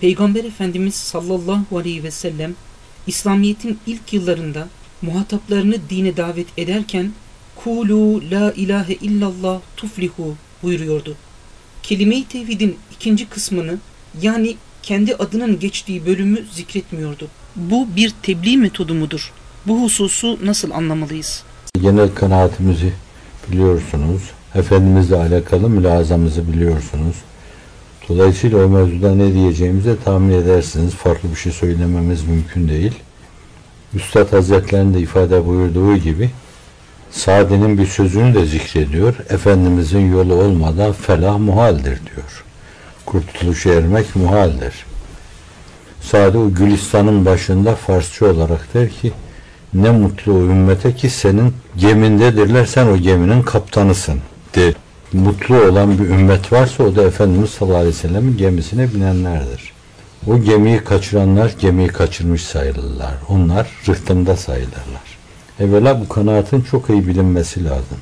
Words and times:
Peygamber 0.00 0.44
Efendimiz 0.44 0.94
sallallahu 0.94 1.78
aleyhi 1.78 2.04
ve 2.04 2.10
sellem 2.10 2.54
İslamiyet'in 3.06 3.78
ilk 3.86 4.12
yıllarında 4.12 4.68
muhataplarını 5.02 5.76
dine 5.90 6.16
davet 6.16 6.46
ederken 6.56 7.12
Kulu 7.56 8.30
la 8.30 8.52
ilahe 8.52 8.94
illallah 8.94 9.60
tuflihu 9.76 10.34
buyuruyordu. 10.62 11.16
Kelime-i 11.82 12.24
tevhidin 12.24 12.76
ikinci 12.92 13.28
kısmını 13.28 13.78
yani 14.22 14.56
kendi 14.82 15.14
adının 15.14 15.58
geçtiği 15.58 16.06
bölümü 16.06 16.44
zikretmiyordu. 16.52 17.28
Bu 17.56 17.88
bir 17.96 18.14
tebliğ 18.22 18.56
metodu 18.56 18.94
mudur? 18.94 19.32
Bu 19.66 19.82
hususu 19.82 20.38
nasıl 20.44 20.70
anlamalıyız? 20.70 21.42
Genel 21.82 22.14
kanaatimizi 22.14 22.92
biliyorsunuz. 23.52 24.22
Efendimizle 24.54 25.16
alakalı 25.16 25.68
mülazamızı 25.68 26.52
biliyorsunuz. 26.52 27.16
Dolayısıyla 28.08 28.66
o 28.66 28.68
mevzuda 28.68 29.14
ne 29.14 29.34
diyeceğimizi 29.34 29.96
tahmin 30.04 30.32
edersiniz. 30.32 30.94
Farklı 30.94 31.30
bir 31.30 31.36
şey 31.36 31.52
söylememiz 31.52 32.24
mümkün 32.24 32.68
değil. 32.68 32.92
Üstad 33.94 34.32
Hazretleri'nin 34.32 34.94
de 34.94 35.00
ifade 35.00 35.46
buyurduğu 35.46 35.96
gibi 35.96 36.30
Sadi'nin 37.10 37.78
bir 37.78 37.86
sözünü 37.86 38.34
de 38.34 38.46
zikrediyor. 38.46 39.14
Efendimizin 39.30 40.12
yolu 40.12 40.34
olmadan 40.34 40.92
felah 40.92 41.38
muhaldir 41.38 41.84
diyor. 41.84 42.44
Kurtuluşa 43.06 43.70
ermek 43.70 44.16
muhaldir. 44.16 44.86
Sadi 46.00 46.38
o 46.38 46.54
Gülistan'ın 46.54 47.24
başında 47.24 47.74
Farsça 47.74 48.26
olarak 48.26 48.74
der 48.74 48.88
ki 48.88 49.12
ne 49.74 49.90
mutlu 49.90 50.32
o 50.32 50.36
ümmete 50.36 50.94
ki 50.94 51.10
senin 51.10 51.54
gemindedirler 51.76 52.66
sen 52.66 52.86
o 52.86 52.96
geminin 52.96 53.42
kaptanısın 53.42 54.20
de. 54.54 54.74
Mutlu 55.12 55.56
olan 55.56 55.98
bir 55.98 56.04
ümmet 56.04 56.52
varsa 56.52 56.84
o 56.84 56.96
da 56.96 57.02
Efendimiz 57.02 57.50
sallallahu 57.50 57.78
aleyhi 57.78 57.94
ve 57.94 57.98
sellem'in 57.98 58.36
gemisine 58.36 58.94
binenlerdir. 58.94 59.72
O 60.26 60.40
gemiyi 60.40 60.78
kaçıranlar 60.78 61.54
gemiyi 61.60 61.88
kaçırmış 61.88 62.44
sayılırlar. 62.44 63.14
Onlar 63.28 63.66
rıhtımda 63.88 64.36
sayılırlar. 64.36 65.16
Evvela 65.60 66.00
bu 66.00 66.08
kanaatin 66.08 66.60
çok 66.60 66.90
iyi 66.90 67.06
bilinmesi 67.08 67.64
lazım. 67.64 67.98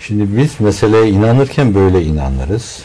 Şimdi 0.00 0.36
biz 0.36 0.60
meseleye 0.60 1.08
inanırken 1.08 1.74
böyle 1.74 2.02
inanırız. 2.02 2.82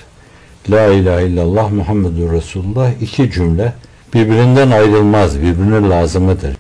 La 0.70 0.86
ilahe 0.86 1.28
illallah 1.28 1.72
Muhammedur 1.72 2.31
Resulullah 2.31 2.92
iki 3.02 3.31
cümle 3.31 3.74
birbirinden 4.14 4.72
ayrılmaz, 4.72 5.38
birbirine 5.38 5.90
lazımıdır. 5.90 6.56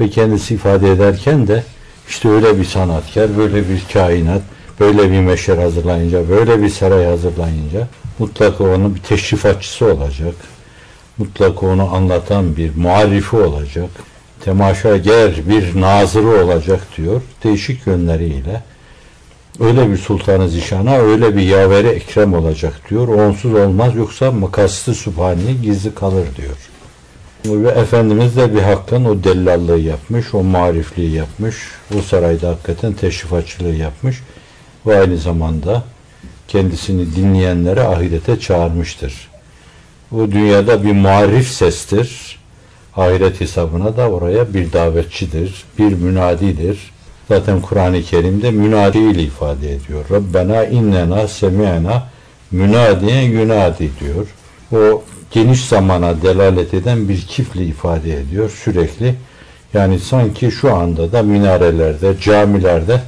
Ve 0.00 0.10
kendisi 0.10 0.54
ifade 0.54 0.92
ederken 0.92 1.48
de 1.48 1.64
işte 2.08 2.28
öyle 2.28 2.58
bir 2.58 2.64
sanatkar, 2.64 3.38
böyle 3.38 3.68
bir 3.68 3.82
kainat, 3.92 4.42
böyle 4.80 5.12
bir 5.12 5.20
meşer 5.20 5.58
hazırlayınca, 5.58 6.28
böyle 6.28 6.62
bir 6.62 6.68
saray 6.68 7.04
hazırlayınca 7.04 7.88
mutlaka 8.18 8.64
onun 8.64 8.94
bir 8.94 9.00
teşrifatçısı 9.00 9.86
olacak. 9.86 10.34
Mutlaka 11.18 11.66
onu 11.66 11.94
anlatan 11.94 12.56
bir 12.56 12.76
muarifi 12.76 13.36
olacak. 13.36 13.90
Temaşager 14.44 15.48
bir 15.48 15.80
nazırı 15.80 16.44
olacak 16.44 16.80
diyor. 16.96 17.22
Değişik 17.44 17.86
yönleriyle. 17.86 18.62
Öyle 19.60 19.90
bir 19.90 19.96
sultanı 19.96 20.48
zişana, 20.48 20.98
öyle 20.98 21.36
bir 21.36 21.42
yaveri 21.42 21.88
ekrem 21.88 22.34
olacak 22.34 22.80
diyor. 22.90 23.08
Onsuz 23.08 23.54
olmaz 23.54 23.96
yoksa 23.96 24.32
makaslı 24.32 24.94
subhani 24.94 25.62
gizli 25.62 25.94
kalır 25.94 26.26
diyor. 26.36 26.56
Ve 27.64 27.68
Efendimiz 27.68 28.36
de 28.36 28.54
bir 28.54 28.62
hakkın 28.62 29.04
o 29.04 29.24
dellallığı 29.24 29.78
yapmış, 29.78 30.34
o 30.34 30.42
marifliği 30.42 31.10
yapmış, 31.10 31.56
o 31.98 32.02
sarayda 32.02 32.48
hakikaten 32.48 32.92
teşrifatçılığı 32.92 33.74
yapmış 33.74 34.22
ve 34.86 35.00
aynı 35.00 35.18
zamanda 35.18 35.82
kendisini 36.48 37.16
dinleyenlere 37.16 37.82
ahirete 37.82 38.40
çağırmıştır. 38.40 39.28
O 40.12 40.30
dünyada 40.30 40.84
bir 40.84 40.92
marif 40.92 41.48
sestir. 41.48 42.38
Ahiret 42.96 43.40
hesabına 43.40 43.96
da 43.96 44.10
oraya 44.10 44.54
bir 44.54 44.72
davetçidir, 44.72 45.64
bir 45.78 45.92
münadidir. 45.92 46.78
Zaten 47.28 47.60
Kur'an-ı 47.60 48.02
Kerim'de 48.02 48.50
münadi 48.50 48.98
ile 48.98 49.22
ifade 49.22 49.74
ediyor. 49.74 50.04
Rabbena 50.10 50.64
innena 50.64 51.28
semi'na 51.28 52.06
münadiyen 52.50 53.22
yunadi 53.22 53.90
diyor. 54.00 54.26
O 54.72 55.02
geniş 55.30 55.64
zamana 55.64 56.22
delalet 56.22 56.74
eden 56.74 57.08
bir 57.08 57.20
kifli 57.20 57.64
ifade 57.64 58.20
ediyor 58.20 58.50
sürekli. 58.64 59.14
Yani 59.74 59.98
sanki 60.00 60.50
şu 60.50 60.74
anda 60.74 61.12
da 61.12 61.22
minarelerde, 61.22 62.14
camilerde 62.20 63.00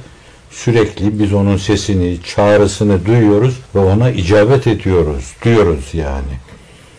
sürekli 0.51 1.19
biz 1.19 1.33
onun 1.33 1.57
sesini, 1.57 2.17
çağrısını 2.23 3.05
duyuyoruz 3.05 3.59
ve 3.75 3.79
ona 3.79 4.09
icabet 4.09 4.67
ediyoruz, 4.67 5.33
diyoruz 5.43 5.89
yani. 5.93 6.33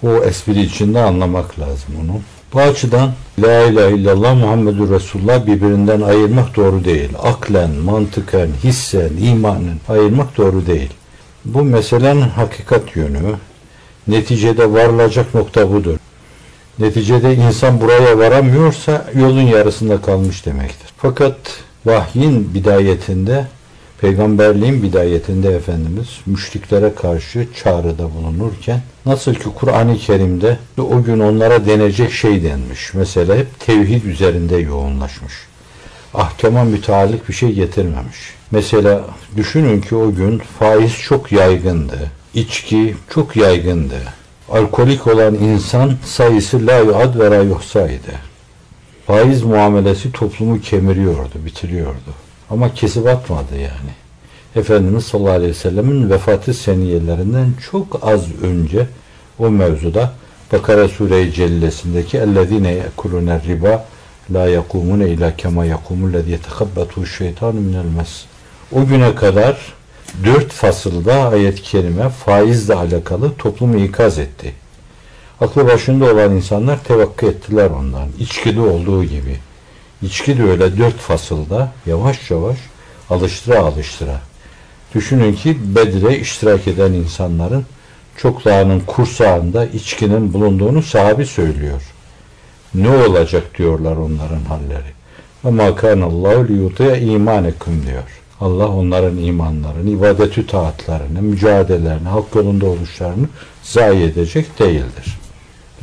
O 0.03 0.25
espri 0.25 0.61
içinde 0.61 1.01
anlamak 1.01 1.61
lazım 1.61 1.95
onu. 2.05 2.21
Bu 2.55 2.61
açıdan 2.61 3.13
La 3.39 3.63
ilahe 3.63 3.95
illallah 3.95 4.35
Muhammedur 4.35 4.91
Resulullah 4.91 5.47
birbirinden 5.47 6.01
ayırmak 6.01 6.57
doğru 6.57 6.85
değil. 6.85 7.11
Aklen, 7.23 7.71
mantıken, 7.71 8.49
hissen, 8.65 9.11
imanen 9.21 9.81
ayırmak 9.89 10.37
doğru 10.37 10.67
değil. 10.67 10.91
Bu 11.45 11.63
meselenin 11.63 12.21
hakikat 12.21 12.97
yönü. 12.97 13.19
Neticede 14.09 14.73
varılacak 14.73 15.35
nokta 15.35 15.73
budur. 15.73 15.97
Neticede 16.79 17.35
insan 17.35 17.81
buraya 17.81 18.19
varamıyorsa 18.19 19.07
yolun 19.15 19.43
yarısında 19.43 20.01
kalmış 20.01 20.47
demektir. 20.47 20.91
Fakat 20.97 21.37
vahyin 21.87 22.55
bidayetinde, 22.55 23.47
peygamberliğin 24.01 24.83
bidayetinde 24.83 25.55
Efendimiz 25.55 26.09
müşriklere 26.27 26.95
karşı 26.95 27.47
çağrıda 27.63 28.09
bulunurken 28.15 28.81
nasıl 29.07 29.35
ki 29.35 29.49
Kur'an-ı 29.55 29.99
Kerim'de 29.99 30.59
o 30.79 31.03
gün 31.03 31.21
onlara 31.21 31.67
denecek 31.67 32.13
şey 32.13 32.45
denmiş. 32.45 32.95
Mesela 32.95 33.37
hep 33.37 33.61
tevhid 33.61 34.05
üzerinde 34.05 34.57
yoğunlaşmış. 34.57 35.33
Ahkama 36.15 36.65
müteallik 36.65 37.29
bir 37.29 37.35
şey 37.35 37.53
getirmemiş. 37.53 38.19
Mesela 38.51 39.05
düşünün 39.37 39.81
ki 39.81 39.97
o 39.97 40.15
gün 40.15 40.43
faiz 40.59 40.99
çok 40.99 41.33
yaygındı. 41.33 41.99
İçki 42.35 42.97
çok 43.11 43.37
yaygındı. 43.37 43.99
Alkolik 44.51 45.07
olan 45.07 45.35
insan 45.35 45.93
sayısı 46.05 46.67
la 46.67 46.79
yuad 46.79 47.19
ve 47.19 47.31
la 47.31 47.43
yuhsaydı 47.43 48.32
Faiz 49.08 49.44
muamelesi 49.44 50.12
toplumu 50.12 50.62
kemiriyordu, 50.62 51.46
bitiriyordu. 51.46 52.14
Ama 52.50 52.74
kesip 52.74 53.08
atmadı 53.08 53.56
yani. 53.56 53.94
Efendimiz 54.56 55.06
sallallahu 55.06 55.32
aleyhi 55.32 55.52
ve 55.52 55.56
sellemin 55.56 56.10
vefatı 56.10 56.54
seniyelerinden 56.54 57.48
çok 57.72 58.00
az 58.02 58.22
önce 58.42 58.88
o 59.40 59.50
mevzuda 59.50 60.14
Bakara 60.54 60.88
Sure-i 60.88 61.34
Cellesindeki 61.34 62.18
اَلَّذ۪ينَ 62.18 62.82
يَأْكُلُونَ 62.82 63.30
الرِّبَا 63.38 63.80
لَا 64.34 64.46
يَقُومُونَ 64.58 65.02
اِلَى 65.14 65.28
كَمَا 65.42 65.64
يَقُومُ 65.76 66.00
الَّذ۪ي 66.08 66.32
يَتَخَبَّتُهُ 66.38 67.00
الشَّيْطَانُ 67.08 67.56
مِنَ 67.68 67.76
الْمَسِ 67.86 68.12
O 68.72 68.86
güne 68.86 69.16
kadar 69.16 69.58
dört 70.26 70.52
fasılda 70.52 71.30
ayet-i 71.30 71.62
kerime 71.62 72.10
faizle 72.10 72.76
alakalı 72.76 73.36
toplumu 73.36 73.78
ikaz 73.78 74.20
etti. 74.20 74.54
Aklı 75.43 75.67
başında 75.67 76.13
olan 76.13 76.37
insanlar 76.37 76.85
tevakkı 76.85 77.27
ettiler 77.27 77.71
ondan. 77.71 78.09
İçkide 78.19 78.61
olduğu 78.61 79.05
gibi. 79.05 79.37
İçki 80.03 80.39
de 80.39 80.43
öyle 80.43 80.79
dört 80.79 80.97
fasılda 80.97 81.73
yavaş 81.87 82.31
yavaş 82.31 82.57
alıştıra 83.11 83.61
alıştıra. 83.61 84.21
Düşünün 84.95 85.35
ki 85.35 85.57
Bedir'e 85.77 86.19
iştirak 86.19 86.69
eden 86.69 86.93
insanların 86.93 87.67
çoklarının 88.17 88.81
kursağında 88.81 89.67
içkinin 89.67 90.33
bulunduğunu 90.33 90.83
sahabi 90.83 91.27
söylüyor. 91.27 91.83
Ne 92.75 92.91
olacak 92.91 93.59
diyorlar 93.59 93.97
onların 93.97 94.45
halleri. 94.49 94.93
Ve 95.45 95.51
ma 95.51 95.77
kanallahu 95.77 96.49
liyutiya 96.49 96.97
imanekum 96.97 97.87
diyor. 97.87 98.21
Allah 98.41 98.69
onların 98.69 99.17
imanlarını, 99.17 99.91
ibadetü 99.91 100.47
taatlarını, 100.47 101.23
mücadelelerini, 101.23 102.09
hak 102.09 102.35
yolunda 102.35 102.67
oluşlarını 102.67 103.27
zayi 103.63 104.03
edecek 104.03 104.59
değildir. 104.59 105.22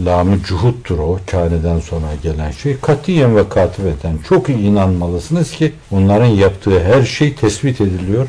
Lam-ı 0.05 0.43
cuhuttur 0.43 0.99
o 0.99 1.19
kâneden 1.31 1.79
sonra 1.79 2.07
gelen 2.23 2.51
şey. 2.51 2.77
Katiyen 2.81 3.35
ve 3.35 3.49
katibeten 3.49 4.17
çok 4.29 4.49
iyi 4.49 4.57
inanmalısınız 4.57 5.51
ki 5.51 5.71
onların 5.91 6.25
yaptığı 6.25 6.83
her 6.83 7.03
şey 7.03 7.35
tespit 7.35 7.81
ediliyor 7.81 8.27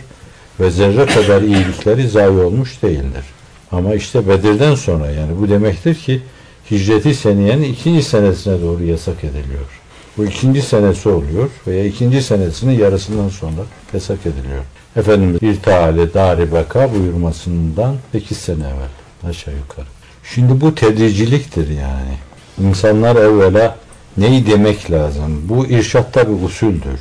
ve 0.61 0.71
zerre 0.71 1.07
kadar 1.07 1.43
iyilikleri 1.43 2.09
zayi 2.09 2.39
olmuş 2.39 2.83
değildir. 2.83 3.25
Ama 3.73 3.95
işte 3.95 4.29
Bedir'den 4.29 4.75
sonra 4.75 5.11
yani 5.11 5.41
bu 5.41 5.49
demektir 5.49 5.95
ki 5.95 6.23
hicreti 6.71 7.15
seniyenin 7.15 7.63
ikinci 7.63 8.03
senesine 8.03 8.63
doğru 8.63 8.85
yasak 8.85 9.25
ediliyor. 9.25 9.81
Bu 10.17 10.25
ikinci 10.25 10.63
senesi 10.63 11.09
oluyor 11.09 11.51
veya 11.67 11.85
ikinci 11.85 12.23
senesinin 12.23 12.79
yarısından 12.79 13.29
sonra 13.29 13.63
yasak 13.95 14.19
ediliyor. 14.27 14.65
Efendimiz 14.97 15.43
bir 15.43 15.61
taale 15.61 16.15
dari 16.15 16.53
beka 16.53 16.95
buyurmasından 16.95 17.97
8 18.13 18.37
sene 18.37 18.65
evvel 18.65 19.31
aşağı 19.31 19.55
yukarı. 19.55 20.00
Şimdi 20.25 20.61
bu 20.61 20.75
tedriciliktir 20.75 21.69
yani. 21.69 22.15
İnsanlar 22.59 23.17
evvela 23.17 23.77
neyi 24.17 24.47
demek 24.47 24.91
lazım? 24.91 25.49
Bu 25.49 25.67
irşatta 25.67 26.29
bir 26.29 26.45
usuldür. 26.45 27.01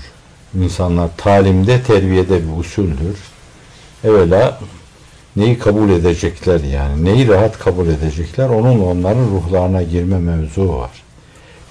İnsanlar 0.55 1.09
talimde, 1.17 1.83
terbiyede 1.83 2.41
bir 2.43 2.59
usuldür. 2.59 3.17
Evvela 4.03 4.59
neyi 5.35 5.59
kabul 5.59 5.89
edecekler 5.89 6.59
yani 6.59 7.05
neyi 7.05 7.27
rahat 7.27 7.59
kabul 7.59 7.87
edecekler 7.87 8.49
onun 8.49 8.79
onların 8.79 9.27
ruhlarına 9.27 9.83
girme 9.83 10.19
mevzu 10.19 10.69
var. 10.69 10.91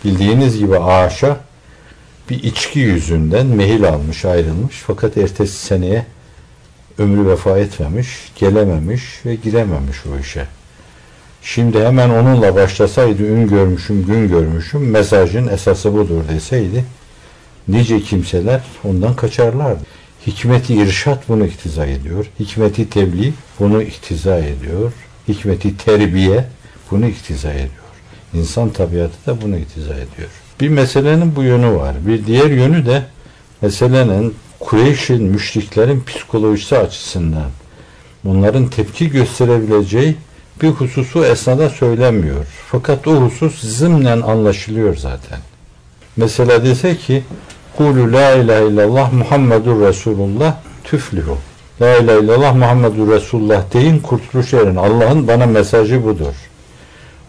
Bildiğiniz 0.04 0.58
gibi 0.58 0.78
Aşa 0.78 1.36
bir 2.30 2.42
içki 2.42 2.78
yüzünden 2.78 3.46
mehil 3.46 3.88
almış 3.88 4.24
ayrılmış 4.24 4.76
fakat 4.86 5.16
ertesi 5.16 5.66
seneye 5.66 6.06
ömrü 6.98 7.28
vefa 7.28 7.58
etmemiş, 7.58 8.32
gelememiş 8.36 9.02
ve 9.26 9.34
girememiş 9.34 9.96
o 10.06 10.18
işe. 10.18 10.46
Şimdi 11.42 11.84
hemen 11.84 12.10
onunla 12.10 12.54
başlasaydı 12.54 13.22
ün 13.22 13.48
görmüşüm, 13.48 14.06
gün 14.06 14.28
görmüşüm, 14.28 14.90
mesajın 14.90 15.48
esası 15.48 15.94
budur 15.94 16.22
deseydi 16.28 16.84
nice 17.68 18.00
kimseler 18.00 18.60
ondan 18.84 19.16
kaçarlardı. 19.16 19.80
Hikmeti 20.26 20.74
irşat 20.74 21.28
bunu 21.28 21.46
iktiza 21.46 21.86
ediyor. 21.86 22.26
Hikmeti 22.40 22.90
tebliğ 22.90 23.32
bunu 23.60 23.82
iktiza 23.82 24.38
ediyor. 24.38 24.92
Hikmeti 25.28 25.76
terbiye 25.76 26.44
bunu 26.90 27.06
iktiza 27.06 27.52
ediyor. 27.52 27.88
İnsan 28.34 28.70
tabiatı 28.70 29.26
da 29.26 29.42
bunu 29.42 29.56
iktiza 29.56 29.94
ediyor. 29.94 30.28
Bir 30.60 30.68
meselenin 30.68 31.36
bu 31.36 31.42
yönü 31.42 31.70
var. 31.76 31.94
Bir 32.06 32.26
diğer 32.26 32.50
yönü 32.50 32.86
de 32.86 33.02
meselenin 33.62 34.34
Kureyş'in, 34.60 35.22
müşriklerin 35.22 36.04
psikolojisi 36.04 36.78
açısından 36.78 37.50
bunların 38.24 38.70
tepki 38.70 39.10
gösterebileceği 39.10 40.16
bir 40.62 40.68
hususu 40.68 41.24
esnada 41.24 41.70
söylenmiyor. 41.70 42.46
Fakat 42.66 43.06
o 43.06 43.16
husus 43.16 43.60
zımnen 43.60 44.20
anlaşılıyor 44.20 44.96
zaten. 44.96 45.38
Mesela 46.16 46.64
dese 46.64 46.96
ki 46.96 47.22
Kulu 47.76 48.12
la 48.12 48.34
ilahe 48.34 48.66
illallah 48.66 49.12
Muhammedur 49.12 49.80
Resulullah 49.80 50.56
tüflihu. 50.84 51.38
La 51.80 51.96
ilahe 51.96 52.20
illallah 52.20 52.54
Muhammedur 52.54 53.12
Resulullah 53.12 53.72
deyin 53.72 53.98
kurtuluş 53.98 54.54
erin. 54.54 54.76
Allah'ın 54.76 55.28
bana 55.28 55.46
mesajı 55.46 56.04
budur. 56.04 56.34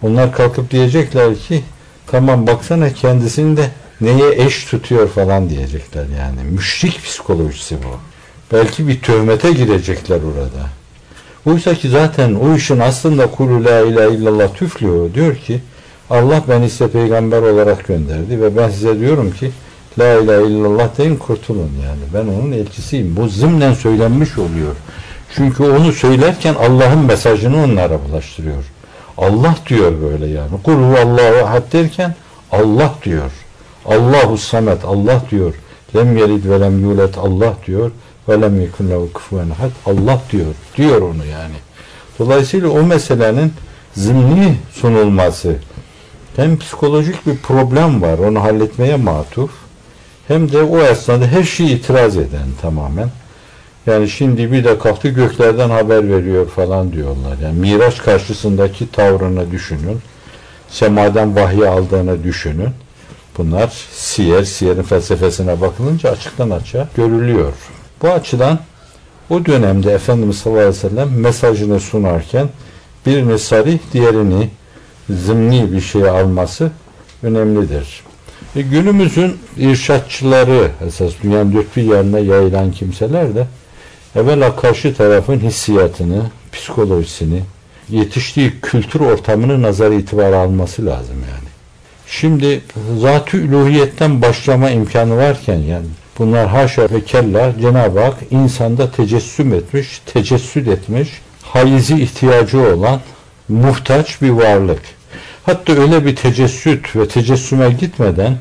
Onlar 0.01 0.31
kalkıp 0.31 0.71
diyecekler 0.71 1.35
ki 1.35 1.63
tamam 2.07 2.47
baksana 2.47 2.93
kendisini 2.93 3.57
de 3.57 3.69
neye 4.01 4.45
eş 4.45 4.65
tutuyor 4.65 5.07
falan 5.07 5.49
diyecekler 5.49 6.05
yani. 6.19 6.43
Müşrik 6.51 7.03
psikolojisi 7.03 7.75
bu. 7.75 7.97
Belki 8.53 8.87
bir 8.87 9.01
töhmete 9.01 9.51
girecekler 9.51 10.17
orada. 10.17 10.78
Oysa 11.45 11.73
ki 11.73 11.89
zaten 11.89 12.33
o 12.33 12.55
işin 12.55 12.79
aslında 12.79 13.27
kulu 13.27 13.65
la 13.65 13.79
ilahe 13.79 14.15
illallah 14.15 14.53
tüflüyor. 14.53 15.13
Diyor 15.13 15.35
ki 15.35 15.59
Allah 16.09 16.43
beni 16.49 16.69
size 16.69 16.87
peygamber 16.87 17.41
olarak 17.41 17.87
gönderdi 17.87 18.41
ve 18.41 18.57
ben 18.57 18.69
size 18.69 18.99
diyorum 18.99 19.31
ki 19.31 19.51
la 19.99 20.13
ilahe 20.13 20.47
illallah 20.47 20.97
deyin 20.97 21.15
kurtulun 21.15 21.71
yani. 21.83 22.01
Ben 22.13 22.41
onun 22.41 22.51
elçisiyim. 22.51 23.15
Bu 23.15 23.27
zımnen 23.27 23.73
söylenmiş 23.73 24.37
oluyor. 24.37 24.75
Çünkü 25.35 25.63
onu 25.63 25.91
söylerken 25.91 26.53
Allah'ın 26.53 27.05
mesajını 27.05 27.63
onlara 27.63 27.99
bulaştırıyor. 28.09 28.63
Allah 29.17 29.55
diyor 29.69 29.93
böyle 30.01 30.25
yani. 30.25 30.49
Kul 30.63 30.73
Allahu 30.73 31.45
ahad 31.45 31.73
derken 31.73 32.15
Allah 32.51 32.93
diyor. 33.03 33.31
Allahu 33.85 34.37
samet 34.37 34.85
Allah 34.85 35.21
diyor. 35.31 35.53
Lem 35.95 36.17
yelid 36.17 36.49
ve 36.49 36.59
lem 36.59 36.79
yulet 36.81 37.17
Allah 37.17 37.53
diyor. 37.67 37.91
Yekun 38.29 38.89
lehu 38.89 39.13
kufuven 39.13 39.49
ahad 39.49 39.71
Allah 39.85 40.21
diyor. 40.31 40.45
Diyor 40.77 41.01
onu 41.01 41.25
yani. 41.25 41.55
Dolayısıyla 42.19 42.69
o 42.69 42.83
meselenin 42.83 43.53
zimni 43.95 44.57
sunulması 44.71 45.55
hem 46.35 46.59
psikolojik 46.59 47.27
bir 47.27 47.37
problem 47.37 48.01
var 48.01 48.17
onu 48.17 48.43
halletmeye 48.43 48.95
matuf 48.95 49.51
hem 50.27 50.51
de 50.51 50.61
o 50.61 50.79
esnada 50.79 51.27
her 51.27 51.43
şeyi 51.43 51.69
itiraz 51.69 52.17
eden 52.17 52.47
tamamen. 52.61 53.09
Yani 53.85 54.09
şimdi 54.09 54.51
bir 54.51 54.63
de 54.63 54.79
kalktı 54.79 55.07
göklerden 55.07 55.69
haber 55.69 56.09
veriyor 56.09 56.49
falan 56.49 56.91
diyorlar. 56.91 57.37
Yani 57.43 57.59
Miraç 57.59 57.97
karşısındaki 57.97 58.91
tavrını 58.91 59.51
düşünün. 59.51 59.99
Semadan 60.69 61.35
vahiy 61.35 61.67
aldığını 61.67 62.23
düşünün. 62.23 62.69
Bunlar 63.37 63.73
siyer, 63.91 64.43
siyerin 64.43 64.81
felsefesine 64.81 65.61
bakılınca 65.61 66.11
açıktan 66.11 66.49
açığa 66.49 66.87
görülüyor. 66.95 67.53
Bu 68.01 68.07
açıdan 68.07 68.59
o 69.29 69.45
dönemde 69.45 69.93
Efendimiz 69.93 70.37
sallallahu 70.37 70.61
aleyhi 70.61 70.75
ve 70.75 70.89
sellem 70.89 71.19
mesajını 71.19 71.79
sunarken 71.79 72.49
birini 73.05 73.39
sarih, 73.39 73.79
diğerini 73.93 74.49
zımni 75.09 75.71
bir 75.71 75.81
şey 75.81 76.09
alması 76.09 76.71
önemlidir. 77.23 78.03
E, 78.55 78.61
günümüzün 78.61 79.37
irşatçıları 79.57 80.71
esas 80.87 81.11
dünyanın 81.23 81.53
dört 81.53 81.77
bir 81.77 81.83
yerine 81.83 82.19
yayılan 82.19 82.71
kimseler 82.71 83.35
de 83.35 83.47
evvela 84.15 84.55
karşı 84.55 84.95
tarafın 84.95 85.39
hissiyatını, 85.39 86.23
psikolojisini, 86.51 87.41
yetiştiği 87.89 88.53
kültür 88.61 88.99
ortamını 88.99 89.61
nazar 89.61 89.91
itibar 89.91 90.33
alması 90.33 90.85
lazım 90.85 91.15
yani. 91.15 91.49
Şimdi 92.07 92.61
zat-ı 92.99 94.21
başlama 94.21 94.69
imkanı 94.69 95.17
varken 95.17 95.57
yani 95.57 95.85
bunlar 96.19 96.47
haşa 96.47 96.89
ve 96.91 97.03
kella 97.03 97.53
Cenab-ı 97.61 97.99
Hak 97.99 98.17
insanda 98.31 98.91
tecessüm 98.91 99.53
etmiş, 99.53 100.01
tecessüd 100.05 100.67
etmiş, 100.67 101.09
haizi 101.41 102.01
ihtiyacı 102.01 102.59
olan 102.59 102.99
muhtaç 103.49 104.21
bir 104.21 104.29
varlık. 104.29 104.81
Hatta 105.45 105.73
öyle 105.73 106.05
bir 106.05 106.15
tecessüt 106.15 106.95
ve 106.95 107.07
tecessüme 107.07 107.71
gitmeden 107.71 108.37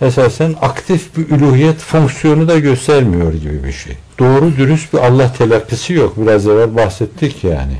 esasen 0.00 0.54
aktif 0.62 1.16
bir 1.16 1.36
üluhiyet 1.36 1.78
fonksiyonu 1.78 2.48
da 2.48 2.58
göstermiyor 2.58 3.32
gibi 3.32 3.64
bir 3.64 3.72
şey. 3.72 3.96
Doğru 4.18 4.56
dürüst 4.56 4.92
bir 4.92 4.98
Allah 4.98 5.32
telakkisi 5.32 5.92
yok. 5.92 6.12
Biraz 6.16 6.46
evvel 6.46 6.76
bahsettik 6.76 7.44
yani. 7.44 7.76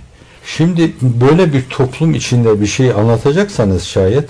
Şimdi 0.47 0.93
böyle 1.01 1.53
bir 1.53 1.63
toplum 1.63 2.15
içinde 2.15 2.61
bir 2.61 2.67
şey 2.67 2.91
anlatacaksanız 2.91 3.85
şayet 3.85 4.29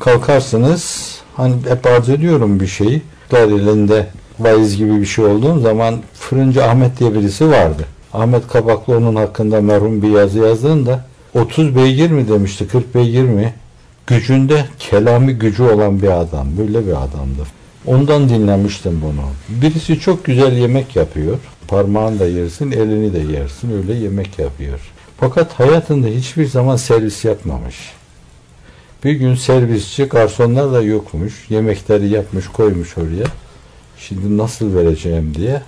kalkarsınız 0.00 1.14
hani 1.36 1.54
hep 1.68 1.86
arz 1.86 2.08
ediyorum 2.08 2.60
bir 2.60 2.66
şeyi 2.66 3.02
elinde 3.32 4.06
vaiz 4.38 4.76
gibi 4.76 5.00
bir 5.00 5.06
şey 5.06 5.24
olduğum 5.24 5.60
zaman 5.60 6.00
Fırıncı 6.14 6.64
Ahmet 6.64 6.98
diye 7.00 7.14
birisi 7.14 7.50
vardı. 7.50 7.84
Ahmet 8.12 8.48
Kabaklı 8.48 8.96
onun 8.96 9.16
hakkında 9.16 9.60
merhum 9.60 10.02
bir 10.02 10.08
yazı 10.08 10.38
yazdığında 10.38 11.04
30 11.34 11.76
beygir 11.76 12.10
mi 12.10 12.28
demişti 12.28 12.68
40 12.68 12.94
beygir 12.94 13.22
mi 13.22 13.54
gücünde 14.06 14.64
kelami 14.78 15.32
gücü 15.32 15.62
olan 15.62 16.02
bir 16.02 16.20
adam. 16.20 16.46
Böyle 16.58 16.86
bir 16.86 16.92
adamdı. 16.92 17.46
Ondan 17.86 18.28
dinlemiştim 18.28 19.02
bunu. 19.02 19.22
Birisi 19.62 20.00
çok 20.00 20.24
güzel 20.24 20.52
yemek 20.52 20.96
yapıyor. 20.96 21.38
Parmağını 21.68 22.18
da 22.18 22.26
yersin, 22.26 22.70
elini 22.70 23.12
de 23.12 23.32
yersin. 23.32 23.76
Öyle 23.76 23.94
yemek 23.94 24.38
yapıyor. 24.38 24.80
Fakat 25.20 25.52
hayatında 25.52 26.06
hiçbir 26.06 26.46
zaman 26.46 26.76
servis 26.76 27.24
yapmamış. 27.24 27.76
Bir 29.04 29.12
gün 29.12 29.34
servisçi, 29.34 30.04
garsonlar 30.04 30.72
da 30.72 30.82
yokmuş. 30.82 31.50
Yemekleri 31.50 32.08
yapmış, 32.08 32.48
koymuş 32.48 32.98
oraya. 32.98 33.26
Şimdi 34.08 34.38
nasıl 34.38 34.74
vereceğim 34.74 35.34
diye. 35.34 35.62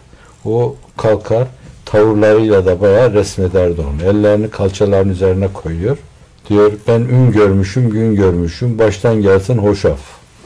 O 0.45 0.77
kalkar, 0.97 1.49
tavırlarıyla 1.85 2.67
da 2.67 2.81
bayağı 2.81 3.13
resmederdi 3.13 3.81
onu. 3.81 4.09
Ellerini 4.11 4.51
kalçaların 4.51 5.09
üzerine 5.09 5.49
koyuyor. 5.53 5.99
Diyor 6.49 6.73
ben 6.89 7.01
ün 7.01 7.33
görmüşüm, 7.33 7.91
gün 7.91 8.17
görmüşüm, 8.17 8.79
baştan 8.79 9.23
gelsin 9.23 9.59
hoşaf 9.59 9.99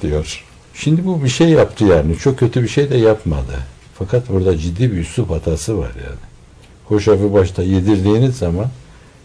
diyor. 0.03 0.45
Şimdi 0.75 1.07
bu 1.07 1.25
bir 1.25 1.29
şey 1.29 1.49
yaptı 1.49 1.85
yani. 1.85 2.17
Çok 2.17 2.39
kötü 2.39 2.63
bir 2.63 2.69
şey 2.69 2.91
de 2.91 2.97
yapmadı. 2.97 3.59
Fakat 3.95 4.29
burada 4.29 4.59
ciddi 4.59 4.93
bir 4.93 4.99
üslup 4.99 5.31
hatası 5.31 5.79
var 5.79 5.93
yani. 5.97 6.21
Hoşafı 6.85 7.33
başta 7.33 7.63
yedirdiğiniz 7.63 8.37
zaman 8.37 8.67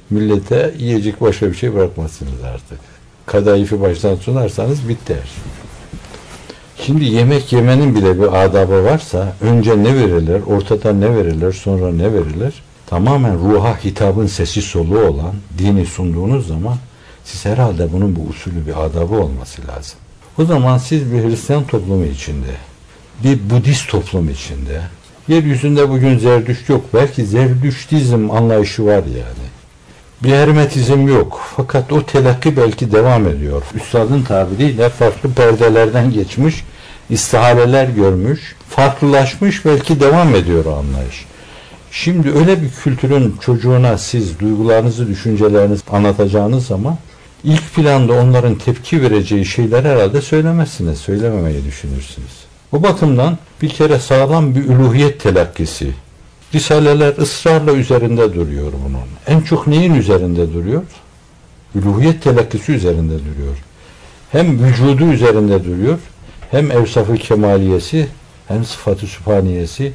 millete 0.10 0.74
yiyecek 0.77 1.22
başka 1.22 1.48
bir 1.48 1.55
şey 1.55 1.74
bırakmazsınız 1.74 2.43
artık. 2.53 2.79
Kadayıfı 3.25 3.81
baştan 3.81 4.15
sunarsanız 4.15 4.89
biter. 4.89 5.29
Şimdi 6.82 7.05
yemek 7.05 7.53
yemenin 7.53 7.96
bile 7.96 8.20
bir 8.20 8.44
adabı 8.44 8.84
varsa 8.84 9.34
önce 9.41 9.84
ne 9.84 9.96
verilir, 9.96 10.41
ortada 10.48 10.94
ne 10.94 11.15
verilir, 11.15 11.53
sonra 11.53 11.91
ne 11.91 12.13
verilir? 12.13 12.53
Tamamen 12.88 13.39
ruha 13.39 13.77
hitabın 13.84 14.27
sesi 14.27 14.62
soluğu 14.62 15.00
olan 15.00 15.36
dini 15.58 15.86
sunduğunuz 15.86 16.48
zaman 16.48 16.77
siz 17.24 17.46
herhalde 17.46 17.94
bunun 17.94 18.15
bu 18.15 18.22
usulü 18.29 18.67
bir 18.67 18.86
adabı 18.86 19.15
olması 19.15 19.62
lazım. 19.67 19.98
O 20.38 20.46
zaman 20.46 20.77
siz 20.77 21.13
bir 21.13 21.24
Hristiyan 21.24 21.63
toplumu 21.67 22.05
içinde, 22.05 22.55
bir 23.24 23.50
Budist 23.50 23.89
toplum 23.89 24.29
içinde, 24.29 24.82
yeryüzünde 25.27 25.89
bugün 25.89 26.17
Zerdüşt 26.17 26.70
yok. 26.70 26.86
Belki 26.94 27.25
Zerdüştizm 27.25 28.32
anlayışı 28.32 28.86
var 28.86 29.03
yani. 29.03 29.46
Bir 30.25 30.34
hermetizm 30.34 31.08
yok. 31.08 31.41
Fakat 31.55 31.94
o 31.94 32.03
telakki 32.03 32.58
belki 32.58 32.91
devam 32.91 33.27
ediyor. 33.27 33.63
Üstadın 33.75 34.22
tabiriyle 34.22 34.89
farklı 34.89 35.34
perdelerden 35.34 36.12
geçmiş, 36.12 36.63
istihaleler 37.10 37.88
görmüş, 37.88 38.55
farklılaşmış 38.70 39.65
belki 39.65 40.00
devam 40.00 40.36
ediyor 40.36 40.65
o 40.65 40.75
anlayış. 40.75 41.25
Şimdi 41.91 42.32
öyle 42.32 42.62
bir 42.62 42.70
kültürün 42.70 43.36
çocuğuna 43.41 43.98
siz 43.98 44.39
duygularınızı, 44.39 45.08
düşüncelerinizi 45.08 45.84
anlatacağınız 45.91 46.67
zaman 46.67 46.98
ilk 47.44 47.75
planda 47.75 48.13
onların 48.13 48.55
tepki 48.55 49.01
vereceği 49.01 49.46
şeyler 49.46 49.84
herhalde 49.84 50.22
söylemezsiniz, 50.22 50.98
söylememeyi 50.98 51.65
düşünürsünüz. 51.65 52.46
Bu 52.72 52.84
bakımdan 52.84 53.38
bir 53.62 53.70
kere 53.70 54.00
sağlam 54.00 54.55
bir 54.55 54.65
üluhiyet 54.65 55.20
telakkisi, 55.20 55.94
Risaleler 56.56 57.18
ısrarla 57.18 57.74
üzerinde 57.74 58.34
duruyor 58.34 58.72
bunun. 58.88 59.38
En 59.38 59.42
çok 59.42 59.68
neyin 59.68 59.94
üzerinde 59.94 60.54
duruyor? 60.54 60.84
Üluhiyet 61.76 62.24
telakkisi 62.24 62.72
üzerinde 62.72 63.14
duruyor. 63.14 63.58
Hem 64.32 64.64
vücudu 64.64 65.06
üzerinde 65.06 65.66
duruyor, 65.66 66.00
hem 66.52 66.72
evsafı 66.72 67.16
kemaliyesi, 67.16 68.08
hem 68.48 68.66
sıfatı 68.66 69.08
sübhaniyesi, 69.08 69.92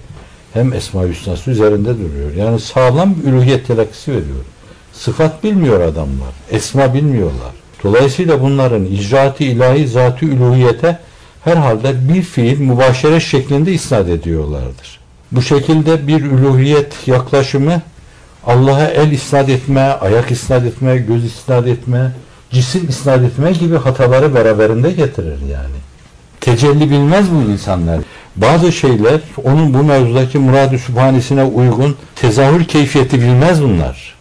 hem 0.52 0.73
esma 0.73 1.05
hüsnası 1.05 1.50
üzerinde 1.50 1.99
duruyor. 1.99 2.35
Yani 2.37 2.61
sağlam 2.61 3.14
bir 3.14 3.29
üluhiyet 3.29 3.67
telakkisi 3.67 4.11
veriyor. 4.11 4.45
Sıfat 4.93 5.45
bilmiyor 5.45 5.81
adamlar, 5.81 6.35
esma 6.50 6.95
bilmiyorlar. 6.95 7.52
Dolayısıyla 7.85 8.43
bunların 8.43 8.85
icraatı 8.85 9.45
ilahi 9.45 9.88
zatı 9.88 10.26
üluhiyete 10.26 10.99
herhalde 11.45 12.09
bir 12.09 12.23
fiil 12.23 12.59
mübaşere 12.59 13.21
şeklinde 13.21 13.73
isnat 13.73 14.09
ediyorlardır. 14.09 15.00
Bu 15.32 15.42
şekilde 15.42 16.06
bir 16.06 16.22
üluhiyet 16.22 17.08
yaklaşımı 17.08 17.82
Allah'a 18.46 18.87
el 18.87 19.10
isnat 19.10 19.49
etme, 19.49 19.80
ayak 19.80 20.30
isnat 20.30 20.64
etme, 20.64 20.96
göz 20.96 21.25
isnat 21.25 21.66
etme, 21.66 22.12
cisim 22.50 22.88
isnat 22.88 23.22
etme 23.22 23.52
gibi 23.52 23.76
hataları 23.76 24.34
beraberinde 24.34 24.90
getirir 24.90 25.38
yani. 25.52 25.76
Tecelli 26.40 26.90
bilmez 26.90 27.26
bu 27.30 27.50
insanlar. 27.52 28.00
Bazı 28.37 28.72
şeyler 28.72 29.20
onun 29.44 29.75
bu 29.75 29.82
mevzudaki 29.82 30.38
murad-ı 30.38 30.78
sübhanesine 30.78 31.44
uygun 31.44 31.96
tezahür 32.16 32.64
keyfiyeti 32.64 33.20
bilmez 33.20 33.62
bunlar. 33.62 34.14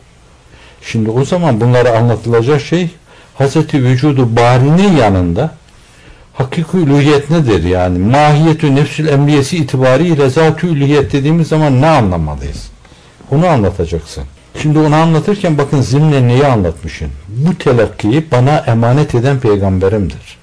Şimdi 0.82 1.10
o 1.10 1.26
zaman 1.26 1.62
bunlara 1.62 1.98
anlatılacak 1.98 2.62
şey 2.62 2.90
Hazreti 3.36 3.84
Vücudu 3.84 4.36
Bari'nin 4.36 4.98
yanında 4.98 5.52
hakiki 6.40 6.78
ülühiyet 6.78 7.30
nedir 7.30 7.64
yani? 7.64 8.00
Mahiyetü 8.00 8.76
nefsül 8.76 9.08
emriyesi 9.08 9.58
itibariyle 9.58 10.30
zat-ı 10.30 10.68
dediğimiz 11.12 11.48
zaman 11.48 11.82
ne 11.82 11.88
anlamalıyız? 11.88 12.70
Onu 13.32 13.48
anlatacaksın. 13.48 14.24
Şimdi 14.62 14.80
onu 14.80 14.96
anlatırken 14.96 15.58
bakın 15.58 15.82
zimne 15.82 16.28
neyi 16.28 16.46
anlatmışsın? 16.46 17.08
Bu 17.28 17.56
telakkiyi 17.58 18.32
bana 18.32 18.58
emanet 18.58 19.16
eden 19.16 19.40
peygamberimdir. 19.40 20.38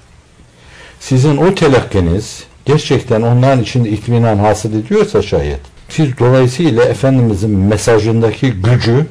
Sizin 0.99 1.37
o 1.37 1.55
telakkiniz 1.55 2.43
gerçekten 2.65 3.21
onların 3.21 3.63
içinde 3.63 3.89
itminan 3.89 4.37
hasıl 4.37 4.73
ediyorsa 4.73 5.21
şayet 5.21 5.61
siz 5.89 6.19
dolayısıyla 6.19 6.83
Efendimizin 6.83 7.51
mesajındaki 7.51 8.51
gücü, 8.51 9.05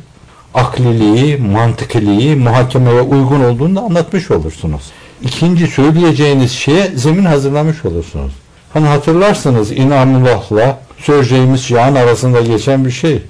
akliliği, 0.54 1.36
mantıkiliği, 1.36 2.36
muhakemeye 2.36 3.00
uygun 3.00 3.44
olduğunu 3.44 3.84
anlatmış 3.84 4.30
olursunuz. 4.30 4.82
İkinci 5.22 5.66
söyleyeceğiniz 5.66 6.52
şeye 6.52 6.90
zemin 6.94 7.24
hazırlamış 7.24 7.84
olursunuz. 7.84 8.32
Hani 8.72 8.86
hatırlarsınız 8.86 9.72
İnamullah'la 9.72 10.78
Sörceğimiz 10.98 11.64
Cihan 11.64 11.94
arasında 11.94 12.40
geçen 12.40 12.84
bir 12.84 12.90
şey. 12.90 13.22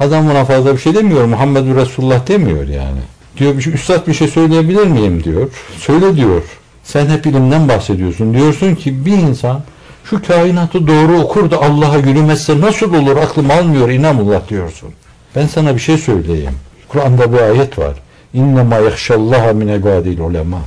Adam 0.00 0.28
buna 0.28 0.44
fazla 0.44 0.72
bir 0.72 0.78
şey 0.78 0.94
demiyor. 0.94 1.24
Muhammed 1.24 1.76
Resulullah 1.76 2.28
demiyor 2.28 2.68
yani. 2.68 3.00
Diyor 3.36 3.56
bir 3.56 3.62
şey, 3.62 3.72
üstad 3.72 4.06
bir 4.06 4.14
şey 4.14 4.28
söyleyebilir 4.28 4.86
miyim 4.86 5.24
diyor. 5.24 5.50
Söyle 5.78 6.16
diyor. 6.16 6.42
Sen 6.84 7.06
hep 7.06 7.26
ilimden 7.26 7.68
bahsediyorsun. 7.68 8.34
Diyorsun 8.34 8.74
ki 8.74 9.06
bir 9.06 9.12
insan 9.12 9.60
şu 10.04 10.22
kainatı 10.22 10.86
doğru 10.86 11.20
okur 11.20 11.50
da 11.50 11.62
Allah'a 11.62 11.96
yürümezse 11.96 12.60
nasıl 12.60 12.94
olur 12.94 13.16
aklım 13.16 13.50
almıyor 13.50 13.88
inamullah 13.88 14.48
diyorsun. 14.48 14.88
Ben 15.36 15.46
sana 15.46 15.74
bir 15.74 15.80
şey 15.80 15.98
söyleyeyim. 15.98 16.54
Kur'an'da 16.88 17.32
bir 17.32 17.38
ayet 17.38 17.78
var. 17.78 17.94
İnnemâ 18.34 18.76
yahşallaha 18.76 19.52
min 19.52 19.68
ibadil 19.68 20.18
ulema. 20.18 20.58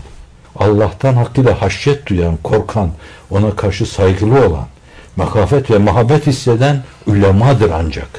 Allah'tan 0.56 1.14
hakkıyla 1.14 1.62
haşyet 1.62 2.08
duyan, 2.08 2.38
korkan, 2.44 2.90
ona 3.30 3.56
karşı 3.56 3.86
saygılı 3.86 4.46
olan, 4.48 4.68
makafet 5.16 5.72
ve 5.72 5.78
muhabbet 5.78 6.28
hisseden 6.28 6.84
ulemadır 7.08 7.72
ancak. 7.72 8.10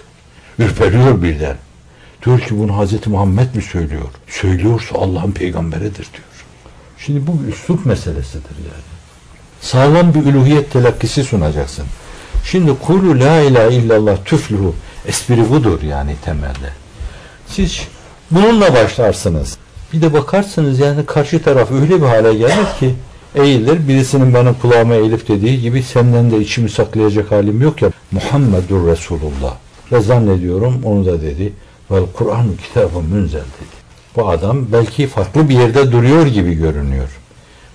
Ürperiyor 0.58 1.22
birden. 1.22 1.56
Diyor 2.24 2.40
ki 2.40 2.58
bunu 2.58 2.84
Hz. 2.84 3.06
Muhammed 3.06 3.54
mi 3.54 3.62
söylüyor? 3.62 4.08
Söylüyorsa 4.28 4.98
Allah'ın 4.98 5.32
peygamberidir 5.32 5.94
diyor. 5.94 6.26
Şimdi 6.98 7.26
bu 7.26 7.42
bir 7.42 7.52
üslup 7.52 7.86
meselesidir 7.86 8.56
yani. 8.58 8.86
Sağlam 9.60 10.14
bir 10.14 10.24
üluhiyet 10.24 10.72
telakkisi 10.72 11.24
sunacaksın. 11.24 11.86
Şimdi 12.44 12.78
kulu 12.78 13.20
la 13.20 13.40
ilahe 13.40 13.74
illallah 13.74 14.24
tüfluhu 14.24 14.74
espri 15.06 15.50
budur 15.50 15.82
yani 15.82 16.16
temelde. 16.24 16.70
Siz 17.46 17.80
bununla 18.30 18.74
başlarsınız. 18.74 19.58
Bir 19.92 20.02
de 20.02 20.12
bakarsınız 20.12 20.78
yani 20.78 21.06
karşı 21.06 21.42
taraf 21.42 21.72
öyle 21.72 22.02
bir 22.02 22.06
hale 22.06 22.34
gelir 22.34 22.78
ki 22.80 22.94
eğilir. 23.34 23.88
Birisinin 23.88 24.34
benim 24.34 24.54
kulağıma 24.54 24.94
eğilip 24.94 25.28
dediği 25.28 25.60
gibi 25.60 25.82
senden 25.82 26.30
de 26.30 26.38
içimi 26.38 26.70
saklayacak 26.70 27.32
halim 27.32 27.62
yok 27.62 27.82
ya. 27.82 27.90
Muhammedur 28.10 28.86
Resulullah. 28.86 29.54
Ve 29.92 30.00
zannediyorum 30.00 30.80
onu 30.84 31.06
da 31.06 31.22
dedi. 31.22 31.52
Vel 31.90 32.02
Kur'an 32.14 32.46
kitabı 32.66 33.02
münzel 33.02 33.40
dedi. 33.40 33.76
Bu 34.16 34.28
adam 34.28 34.66
belki 34.72 35.06
farklı 35.06 35.48
bir 35.48 35.58
yerde 35.58 35.92
duruyor 35.92 36.26
gibi 36.26 36.54
görünüyor. 36.54 37.08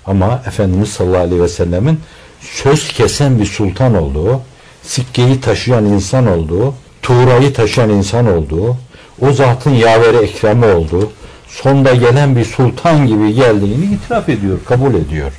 Ama 0.06 0.42
Efendimiz 0.48 0.90
sallallahu 0.90 1.22
aleyhi 1.22 1.42
ve 1.42 1.48
sellemin 1.48 2.00
söz 2.42 2.94
kesen 2.94 3.40
bir 3.40 3.46
sultan 3.46 3.96
olduğu, 3.96 4.42
sikkeyi 4.84 5.42
taşıyan 5.42 5.86
insan 5.86 6.28
olduğu, 6.28 6.74
tuğrayı 7.02 7.54
taşıyan 7.54 7.90
insan 7.90 8.38
olduğu, 8.38 8.78
o 9.22 9.32
zatın 9.32 9.72
yaveri 9.72 10.18
ekremi 10.18 10.66
olduğu, 10.66 11.12
sonda 11.52 11.96
gelen 11.96 12.36
bir 12.36 12.46
sultan 12.46 13.08
gibi 13.08 13.34
geldiğini 13.34 13.86
itiraf 13.86 14.30
ediyor, 14.30 14.60
kabul 14.66 14.94
ediyor. 14.94 15.32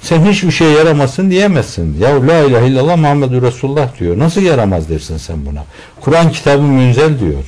Sen 0.00 0.24
hiçbir 0.24 0.50
şey 0.50 0.72
yaramasın 0.72 1.30
diyemezsin. 1.30 1.96
Ya 2.00 2.26
la 2.26 2.38
ilahe 2.38 2.66
illallah 2.66 2.96
Muhammedur 2.96 3.42
Resulullah 3.42 3.98
diyor. 4.00 4.18
Nasıl 4.18 4.40
yaramaz 4.40 4.88
dersin 4.88 5.16
sen 5.16 5.46
buna? 5.46 5.64
Kur'an 6.00 6.32
kitabı 6.32 6.62
münzel 6.62 7.20
diyor. 7.20 7.44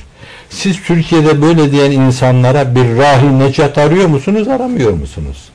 Siz 0.49 0.83
Türkiye'de 0.83 1.41
böyle 1.41 1.71
diyen 1.71 1.91
insanlara 1.91 2.75
bir 2.75 2.97
rahi 2.97 3.39
necat 3.39 3.77
arıyor 3.77 4.07
musunuz, 4.07 4.47
aramıyor 4.47 4.93
musunuz? 4.93 5.49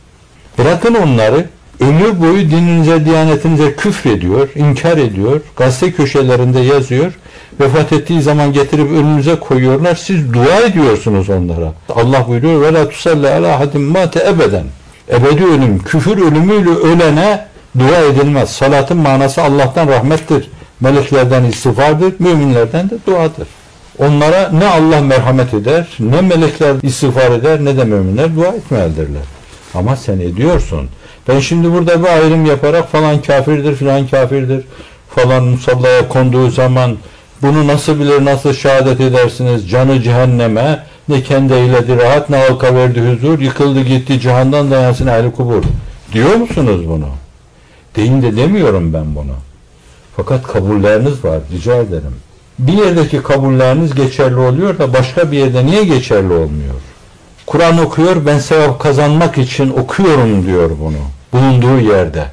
Bırakın 0.59 0.95
onları, 0.95 1.49
ömür 1.81 2.21
boyu 2.21 2.51
dininize, 2.51 3.05
diyanetinize 3.05 3.75
küfrediyor, 3.75 4.49
inkar 4.55 4.97
ediyor, 4.97 5.41
gazete 5.57 5.93
köşelerinde 5.93 6.61
yazıyor, 6.61 7.13
vefat 7.61 7.93
ettiği 7.93 8.23
zaman 8.23 8.53
getirip 8.53 8.91
önünüze 8.91 9.37
koyuyorlar, 9.37 9.95
siz 9.95 10.33
dua 10.33 10.61
ediyorsunuz 10.61 11.31
onlara. 11.31 11.73
Allah 11.89 12.29
buyuruyor, 12.29 12.61
ve 12.61 12.73
la 12.73 12.89
tusalli 12.89 13.29
ala 13.29 13.61
hadim 13.61 13.83
mate 13.83 14.27
ebeden. 14.29 14.65
Ebedi 15.09 15.45
ölüm, 15.45 15.79
küfür 15.79 16.19
ölümüyle 16.19 16.71
ölene 16.71 17.47
dua 17.79 17.99
edilmez. 18.01 18.51
Salatın 18.51 18.97
manası 18.97 19.43
Allah'tan 19.43 19.89
rahmettir, 19.89 20.51
meleklerden 20.81 21.45
istiğfardır, 21.45 22.15
müminlerden 22.19 22.91
de 22.91 22.95
duadır. 23.07 23.49
Onlara 23.99 24.51
ne 24.53 24.67
Allah 24.67 25.01
merhamet 25.01 25.55
eder, 25.55 25.87
ne 25.99 26.21
melekler 26.21 26.75
istiğfar 26.83 27.31
eder, 27.31 27.65
ne 27.65 27.77
de 27.77 27.85
müminler 27.85 28.37
dua 28.37 28.47
etmelidirler. 28.47 29.23
Ama 29.75 29.97
sen 29.97 30.21
ediyorsun. 30.21 30.89
Ben 31.29 31.41
şimdi 31.41 31.73
burada 31.73 32.03
bir 32.03 32.09
ayrım 32.09 32.47
yaparak 32.47 32.89
falan 32.93 33.23
kafirdir, 33.23 33.75
filan 33.75 34.07
kafirdir, 34.07 34.65
falan 35.09 35.45
musallaya 35.45 36.09
konduğu 36.09 36.51
zaman 36.51 36.97
bunu 37.43 37.67
nasıl 37.67 38.01
bilir, 38.01 38.25
nasıl 38.25 38.53
şehadet 38.53 39.01
edersiniz? 39.01 39.71
Canı 39.71 40.03
cehenneme, 40.03 40.83
ne 41.09 41.23
kendi 41.23 41.53
eyledi 41.53 41.97
rahat, 41.97 42.31
ne 42.31 42.37
halka 42.37 42.75
verdi 42.75 43.01
huzur, 43.01 43.39
yıkıldı 43.39 43.81
gitti 43.81 44.21
cihandan 44.21 44.71
dayansın 44.71 45.07
ehli 45.07 45.33
kubur. 45.33 45.63
Diyor 46.13 46.35
musunuz 46.35 46.89
bunu? 46.89 47.09
Deyin 47.97 48.23
de 48.23 48.37
demiyorum 48.37 48.93
ben 48.93 49.15
bunu. 49.15 49.35
Fakat 50.17 50.47
kabulleriniz 50.47 51.25
var, 51.25 51.41
rica 51.53 51.77
ederim. 51.77 52.15
Bir 52.59 52.73
yerdeki 52.73 53.23
kabulleriniz 53.23 53.95
geçerli 53.95 54.37
oluyor 54.37 54.79
da 54.79 54.93
başka 54.93 55.33
bir 55.33 55.39
yerde 55.39 55.67
niye 55.67 55.85
geçerli 55.85 56.33
olmuyor? 56.33 56.75
Kur'an 57.47 57.79
okuyor, 57.79 58.27
ben 58.27 58.39
sevap 58.39 58.81
kazanmak 58.81 59.39
için 59.39 59.71
okuyorum 59.71 60.47
diyor 60.47 60.71
bunu. 60.81 61.16
Bulunduğu 61.37 61.81
yerde. 61.81 62.25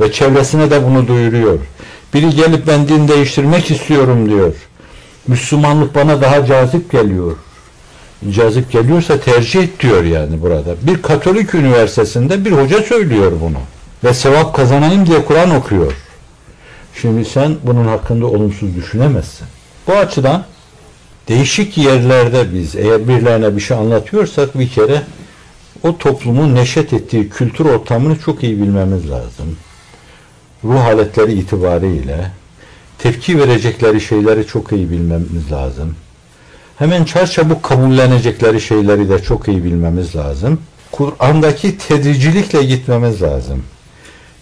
Ve 0.00 0.12
çevresine 0.12 0.70
de 0.70 0.84
bunu 0.84 1.08
duyuruyor. 1.08 1.58
Biri 2.14 2.30
gelip 2.30 2.66
ben 2.66 2.88
din 2.88 3.08
değiştirmek 3.08 3.70
istiyorum 3.70 4.30
diyor. 4.30 4.52
Müslümanlık 5.26 5.94
bana 5.94 6.20
daha 6.20 6.46
cazip 6.46 6.92
geliyor. 6.92 7.36
Cazip 8.30 8.72
geliyorsa 8.72 9.20
tercih 9.20 9.62
et 9.62 9.80
diyor 9.80 10.04
yani 10.04 10.42
burada. 10.42 10.74
Bir 10.82 11.02
Katolik 11.02 11.54
üniversitesinde 11.54 12.44
bir 12.44 12.52
hoca 12.52 12.82
söylüyor 12.82 13.32
bunu. 13.40 13.58
Ve 14.04 14.14
sevap 14.14 14.56
kazanayım 14.56 15.06
diye 15.06 15.24
Kur'an 15.24 15.50
okuyor. 15.50 15.92
Şimdi 17.00 17.24
sen 17.24 17.56
bunun 17.62 17.86
hakkında 17.86 18.26
olumsuz 18.26 18.76
düşünemezsin. 18.76 19.46
Bu 19.86 19.92
açıdan 19.92 20.44
değişik 21.28 21.78
yerlerde 21.78 22.54
biz 22.54 22.76
eğer 22.76 23.08
birilerine 23.08 23.56
bir 23.56 23.60
şey 23.60 23.76
anlatıyorsak 23.76 24.58
bir 24.58 24.68
kere 24.68 25.02
o 25.82 25.98
toplumun 25.98 26.54
neşet 26.54 26.92
ettiği 26.92 27.28
kültür 27.28 27.64
ortamını 27.64 28.18
çok 28.18 28.42
iyi 28.42 28.62
bilmemiz 28.62 29.10
lazım. 29.10 29.56
Ruh 30.64 30.80
haletleri 30.80 31.32
itibariyle 31.32 32.30
tepki 32.98 33.38
verecekleri 33.38 34.00
şeyleri 34.00 34.46
çok 34.46 34.72
iyi 34.72 34.90
bilmemiz 34.90 35.52
lazım. 35.52 35.94
Hemen 36.78 37.04
çarçabuk 37.04 37.62
kabullenecekleri 37.62 38.60
şeyleri 38.60 39.08
de 39.08 39.22
çok 39.22 39.48
iyi 39.48 39.64
bilmemiz 39.64 40.16
lazım. 40.16 40.60
Kur'an'daki 40.92 41.78
tedricilikle 41.78 42.62
gitmemiz 42.62 43.22
lazım. 43.22 43.62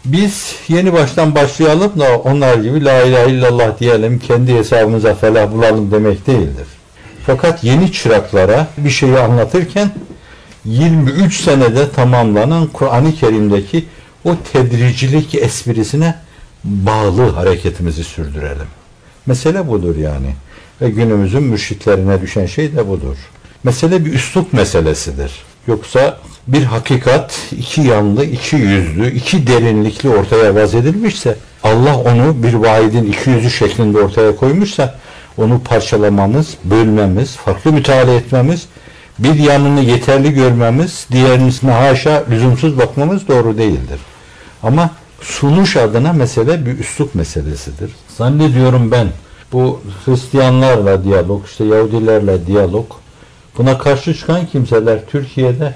Biz 0.04 0.54
yeni 0.68 0.92
baştan 0.92 1.34
başlayalım 1.34 2.00
da 2.00 2.18
onlar 2.18 2.54
gibi 2.54 2.84
la 2.84 3.02
ilahe 3.02 3.30
illallah 3.30 3.78
diyelim, 3.80 4.18
kendi 4.18 4.54
hesabımıza 4.54 5.14
felah 5.14 5.52
bulalım 5.52 5.90
demek 5.90 6.26
değildir. 6.26 6.66
Fakat 7.26 7.64
yeni 7.64 7.92
çıraklara 7.92 8.66
bir 8.78 8.90
şeyi 8.90 9.18
anlatırken 9.18 9.90
23 10.64 11.40
senede 11.40 11.90
tamamlanan 11.90 12.66
Kur'an-ı 12.66 13.14
Kerim'deki 13.14 13.84
o 14.24 14.36
tedricilik 14.52 15.34
esprisine 15.34 16.14
bağlı 16.64 17.30
hareketimizi 17.30 18.04
sürdürelim. 18.04 18.66
Mesele 19.26 19.68
budur 19.68 19.96
yani. 19.96 20.34
Ve 20.80 20.90
günümüzün 20.90 21.42
mürşitlerine 21.42 22.22
düşen 22.22 22.46
şey 22.46 22.76
de 22.76 22.88
budur. 22.88 23.16
Mesele 23.64 24.04
bir 24.04 24.12
üslup 24.12 24.52
meselesidir. 24.52 25.32
Yoksa 25.66 26.18
bir 26.46 26.62
hakikat 26.62 27.38
iki 27.58 27.80
yanlı, 27.80 28.24
iki 28.24 28.56
yüzlü, 28.56 29.14
iki 29.14 29.46
derinlikli 29.46 30.08
ortaya 30.08 30.54
vaz 30.54 30.74
edilmişse 30.74 31.36
Allah 31.62 31.98
onu 31.98 32.42
bir 32.42 32.54
vaidin 32.54 33.12
iki 33.12 33.30
yüzü 33.30 33.50
şeklinde 33.50 33.98
ortaya 33.98 34.36
koymuşsa 34.36 34.98
onu 35.38 35.60
parçalamamız, 35.64 36.54
bölmemiz, 36.64 37.36
farklı 37.36 37.72
müteala 37.72 38.12
etmemiz, 38.12 38.66
bir 39.18 39.34
yanını 39.34 39.80
yeterli 39.80 40.34
görmemiz, 40.34 41.06
diğerisine 41.12 41.70
haşa 41.70 42.24
lüzumsuz 42.30 42.78
bakmamız 42.78 43.28
doğru 43.28 43.58
değildir. 43.58 44.00
Ama 44.62 44.90
sunuş 45.20 45.76
adına 45.76 46.12
mesele 46.12 46.66
bir 46.66 46.78
üslup 46.78 47.14
meselesidir. 47.14 47.90
Zannediyorum 48.16 48.90
ben 48.90 49.08
bu 49.52 49.80
Hristiyanlarla 50.04 51.04
diyalog, 51.04 51.46
işte 51.46 51.64
Yahudilerle 51.64 52.46
diyalog, 52.46 52.86
buna 53.58 53.78
karşı 53.78 54.14
çıkan 54.14 54.46
kimseler 54.46 55.06
Türkiye'de 55.06 55.74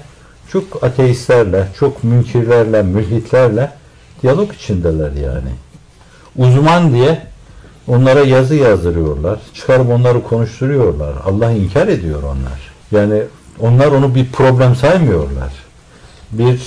çok 0.51 0.83
ateistlerle, 0.83 1.67
çok 1.79 2.03
münkirlerle, 2.03 2.83
mülhitlerle 2.83 3.71
diyalog 4.21 4.53
içindeler 4.53 5.11
yani. 5.11 5.49
Uzman 6.37 6.93
diye 6.93 7.21
onlara 7.87 8.19
yazı 8.19 8.55
yazdırıyorlar. 8.55 9.39
Çıkarıp 9.53 9.89
onları 9.89 10.23
konuşturuyorlar. 10.23 11.13
Allah 11.25 11.51
inkar 11.51 11.87
ediyor 11.87 12.23
onlar. 12.23 12.72
Yani 12.93 13.21
onlar 13.59 13.87
onu 13.87 14.15
bir 14.15 14.31
problem 14.31 14.75
saymıyorlar. 14.75 15.51
Bir 16.31 16.61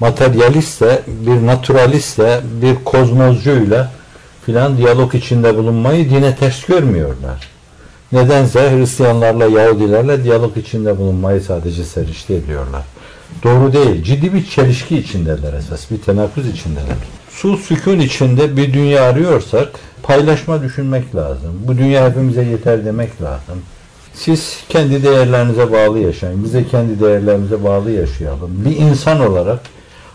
materyaliste, 0.00 1.02
bir 1.06 1.46
naturaliste, 1.46 2.40
bir 2.62 2.74
kozmozcuyla 2.84 3.90
filan 4.46 4.76
diyalog 4.76 5.14
içinde 5.14 5.56
bulunmayı 5.56 6.10
dine 6.10 6.36
ters 6.36 6.64
görmüyorlar. 6.64 7.48
Nedense 8.12 8.70
Hristiyanlarla, 8.70 9.60
Yahudilerle 9.60 10.24
diyalog 10.24 10.56
içinde 10.56 10.98
bulunmayı 10.98 11.40
sadece 11.40 11.84
serişte 11.84 12.34
ediyorlar. 12.34 12.82
Doğru 13.42 13.72
değil. 13.72 14.02
Ciddi 14.02 14.34
bir 14.34 14.46
çelişki 14.46 14.98
içindeler 14.98 15.52
esas. 15.52 15.90
Bir 15.90 15.98
tenakuz 15.98 16.48
içindeler. 16.48 16.96
Su 17.30 17.56
sükun 17.56 17.98
içinde 17.98 18.56
bir 18.56 18.72
dünya 18.72 19.02
arıyorsak 19.02 19.68
paylaşma 20.02 20.62
düşünmek 20.62 21.14
lazım. 21.14 21.62
Bu 21.66 21.78
dünya 21.78 22.08
hepimize 22.08 22.44
yeter 22.44 22.84
demek 22.84 23.22
lazım. 23.22 23.62
Siz 24.14 24.58
kendi 24.68 25.02
değerlerinize 25.02 25.72
bağlı 25.72 25.98
yaşayın. 25.98 26.44
Bize 26.44 26.68
kendi 26.68 27.00
değerlerimize 27.00 27.64
bağlı 27.64 27.90
yaşayalım. 27.90 28.64
Bir 28.64 28.76
insan 28.76 29.20
olarak 29.20 29.60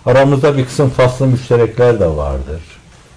aramızda 0.05 0.57
bir 0.57 0.65
kısım 0.65 0.89
faslı 0.89 1.27
müşterekler 1.27 1.99
de 1.99 2.07
vardır. 2.07 2.61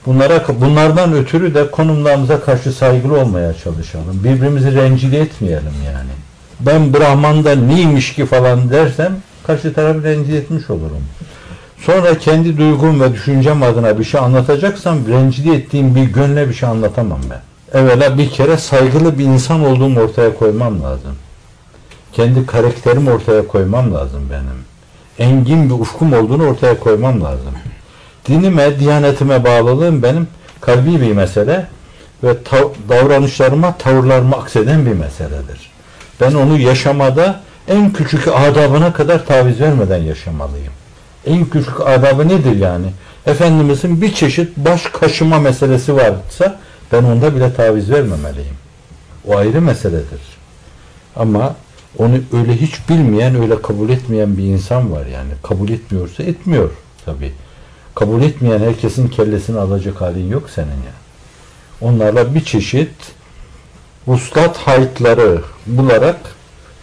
Bunlara 0.06 0.44
bunlardan 0.60 1.12
ötürü 1.12 1.54
de 1.54 1.70
konumlarımıza 1.70 2.40
karşı 2.40 2.72
saygılı 2.72 3.20
olmaya 3.20 3.54
çalışalım. 3.54 4.20
Birbirimizi 4.24 4.74
rencide 4.74 5.20
etmeyelim 5.20 5.74
yani. 5.86 6.10
Ben 6.60 6.94
Brahman'da 6.94 7.54
neymiş 7.54 8.14
ki 8.14 8.26
falan 8.26 8.70
dersem 8.70 9.16
karşı 9.46 9.74
tarafı 9.74 10.02
rencide 10.02 10.38
etmiş 10.38 10.70
olurum. 10.70 11.02
Sonra 11.78 12.18
kendi 12.18 12.58
duygum 12.58 13.00
ve 13.00 13.12
düşüncem 13.12 13.62
adına 13.62 13.98
bir 13.98 14.04
şey 14.04 14.20
anlatacaksam 14.20 14.98
rencide 15.08 15.54
ettiğim 15.54 15.94
bir 15.94 16.04
gönle 16.04 16.48
bir 16.48 16.54
şey 16.54 16.68
anlatamam 16.68 17.20
ben. 17.30 17.40
Evvela 17.74 18.18
bir 18.18 18.30
kere 18.30 18.56
saygılı 18.56 19.18
bir 19.18 19.24
insan 19.24 19.64
olduğumu 19.64 20.00
ortaya 20.00 20.34
koymam 20.34 20.82
lazım. 20.82 21.16
Kendi 22.12 22.46
karakterimi 22.46 23.10
ortaya 23.10 23.46
koymam 23.46 23.94
lazım 23.94 24.28
benim. 24.30 24.64
Engin 25.18 25.68
bir 25.68 25.74
ufkum 25.74 26.12
olduğunu 26.12 26.48
ortaya 26.48 26.80
koymam 26.80 27.24
lazım. 27.24 27.52
Dinime, 28.28 28.80
diyanetime 28.80 29.44
bağlılığım 29.44 30.02
benim 30.02 30.28
kalbi 30.60 31.00
bir 31.00 31.12
mesele 31.12 31.66
ve 32.24 32.36
davranışlarıma, 32.88 33.76
tavırlarıma 33.76 34.36
akseden 34.36 34.86
bir 34.86 34.92
meseledir. 34.92 35.70
Ben 36.20 36.34
onu 36.34 36.58
yaşamada 36.58 37.40
en 37.68 37.92
küçük 37.92 38.28
adabına 38.28 38.92
kadar 38.92 39.26
taviz 39.26 39.60
vermeden 39.60 40.02
yaşamalıyım. 40.02 40.72
En 41.26 41.44
küçük 41.44 41.80
adabı 41.80 42.28
nedir 42.28 42.56
yani? 42.56 42.86
Efendimizin 43.26 44.02
bir 44.02 44.14
çeşit 44.14 44.56
baş 44.56 44.82
kaşıma 44.82 45.38
meselesi 45.38 45.96
varsa 45.96 46.58
ben 46.92 47.04
onda 47.04 47.36
bile 47.36 47.54
taviz 47.54 47.90
vermemeliyim. 47.90 48.54
O 49.26 49.36
ayrı 49.36 49.62
meseledir. 49.62 50.20
Ama 51.16 51.56
onu 51.98 52.14
öyle 52.32 52.56
hiç 52.56 52.88
bilmeyen, 52.88 53.34
öyle 53.34 53.62
kabul 53.62 53.88
etmeyen 53.88 54.38
bir 54.38 54.44
insan 54.44 54.92
var 54.92 55.06
yani. 55.06 55.30
Kabul 55.42 55.68
etmiyorsa 55.68 56.22
etmiyor 56.22 56.70
tabi. 57.04 57.32
Kabul 57.94 58.22
etmeyen 58.22 58.58
herkesin 58.58 59.08
kellesini 59.08 59.58
alacak 59.58 60.00
halin 60.00 60.30
yok 60.30 60.50
senin 60.50 60.66
ya. 60.66 60.92
Onlarla 61.80 62.34
bir 62.34 62.44
çeşit 62.44 62.90
vuslat 64.06 64.56
haytları 64.56 65.42
bularak 65.66 66.18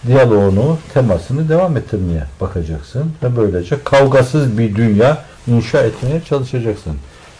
diyaloğunu, 0.08 0.78
temasını 0.94 1.50
devam 1.50 1.78
ettirmeye 1.78 2.24
bakacaksın 2.42 3.14
ve 3.24 3.38
böylece 3.38 3.84
kavgasız 3.84 4.58
bir 4.58 4.76
dünya 4.76 5.24
inşa 5.48 5.82
etmeye 5.82 6.22
çalışacaksın. 6.22 6.98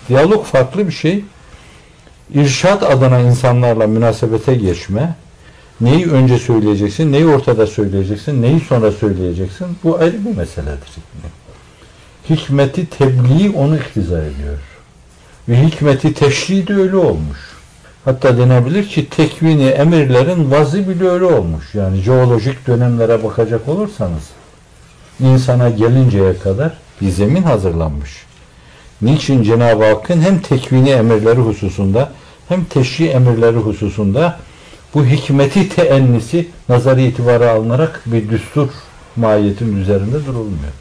Diyalog 0.10 0.46
farklı 0.46 0.88
bir 0.88 0.92
şey. 0.92 1.26
İrşat 2.34 2.84
adına 2.84 3.20
insanlarla 3.20 3.88
münasebete 3.88 4.56
geçme, 4.56 5.16
neyi 5.82 6.12
önce 6.12 6.38
söyleyeceksin, 6.38 7.12
neyi 7.12 7.26
ortada 7.26 7.68
söyleyeceksin, 7.68 8.42
neyi 8.42 8.60
sonra 8.60 8.92
söyleyeceksin, 8.92 9.68
bu 9.84 9.98
ayrı 9.98 10.26
bir 10.26 10.38
meseledir. 10.38 10.90
Hikmeti 12.30 12.86
tebliğ 12.86 13.50
onu 13.50 13.76
iktiza 13.78 14.20
ediyor. 14.20 14.60
Ve 15.50 15.64
hikmeti 15.64 16.14
teşri 16.14 16.68
de 16.68 16.74
öyle 16.74 16.96
olmuş. 16.96 17.38
Hatta 18.06 18.38
denebilir 18.38 18.88
ki 18.88 19.10
tekvini 19.10 19.66
emirlerin 19.66 20.52
vazı 20.52 20.90
bile 20.90 21.10
öyle 21.10 21.26
olmuş. 21.26 21.76
Yani 21.76 22.02
jeolojik 22.02 22.68
dönemlere 22.68 23.24
bakacak 23.24 23.68
olursanız 23.68 24.24
insana 25.20 25.70
gelinceye 25.70 26.40
kadar 26.40 26.74
bir 27.02 27.10
zemin 27.10 27.44
hazırlanmış. 27.44 28.25
Niçin 29.06 29.44
Cenab-ı 29.44 29.86
Hakk'ın 29.86 30.22
hem 30.22 30.40
tekvini 30.40 30.90
emirleri 30.90 31.40
hususunda 31.40 32.12
hem 32.50 32.66
teşri 32.66 33.06
emirleri 33.06 33.58
hususunda 33.58 34.40
bu 34.94 35.06
hikmeti 35.06 35.70
teennisi 35.70 36.48
nazarı 36.70 37.02
itibara 37.02 37.50
alınarak 37.50 38.02
bir 38.06 38.30
düstur 38.30 38.70
mahiyetin 39.16 39.82
üzerinde 39.82 40.26
durulmuyor. 40.26 40.74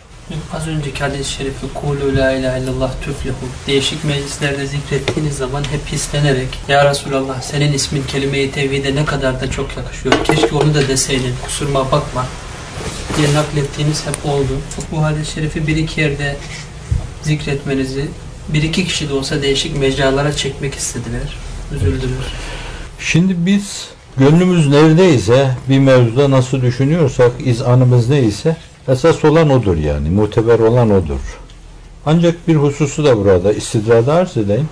Az 0.53 0.69
önceki 0.69 1.05
hadis-i 1.05 1.33
şerifi 1.33 1.67
Kulu 1.75 2.17
la 2.17 2.33
ilahe 2.33 2.61
illallah 2.61 2.93
tüflihu 3.05 3.47
değişik 3.67 4.05
meclislerde 4.05 4.67
zikrettiğiniz 4.67 5.37
zaman 5.37 5.65
hep 5.65 5.87
hislenerek 5.93 6.49
Ya 6.69 6.91
Resulallah 6.91 7.43
senin 7.43 7.73
ismin 7.73 8.03
kelime-i 8.09 8.51
tevhide 8.51 8.95
ne 8.95 9.05
kadar 9.05 9.41
da 9.41 9.51
çok 9.51 9.77
yakışıyor. 9.77 10.15
Keşke 10.25 10.55
onu 10.55 10.75
da 10.75 10.89
deseydin 10.89 11.35
kusuruma 11.45 11.93
bakma 11.93 12.27
diye 13.17 13.35
naklettiğiniz 13.35 14.07
hep 14.07 14.33
oldu. 14.33 14.61
Bu 14.93 15.03
hadis-i 15.03 15.33
şerifi 15.33 15.67
bir 15.67 15.77
iki 15.77 16.01
yerde 16.01 16.37
zikretmenizi 17.25 18.05
bir 18.49 18.63
iki 18.63 18.85
kişi 18.85 19.09
de 19.09 19.15
olsa 19.15 19.43
değişik 19.43 19.79
mecralara 19.79 20.33
çekmek 20.33 20.75
istediler. 20.75 21.37
Üzüldünüz. 21.75 22.27
Şimdi 22.99 23.35
biz 23.39 23.89
gönlümüz 24.17 24.69
neredeyse 24.69 25.51
bir 25.69 25.79
mevzuda 25.79 26.31
nasıl 26.31 26.63
düşünüyorsak 26.63 27.33
izanımız 27.45 28.09
neyse 28.09 28.57
Esas 28.89 29.25
olan 29.25 29.51
odur 29.51 29.77
yani. 29.77 30.11
Muteber 30.11 30.59
olan 30.59 30.91
odur. 30.91 31.39
Ancak 32.07 32.49
bir 32.49 32.55
hususu 32.55 33.05
da 33.05 33.17
burada 33.17 33.53
istidrada 33.53 34.15
arz 34.15 34.37
edeyim. 34.37 34.69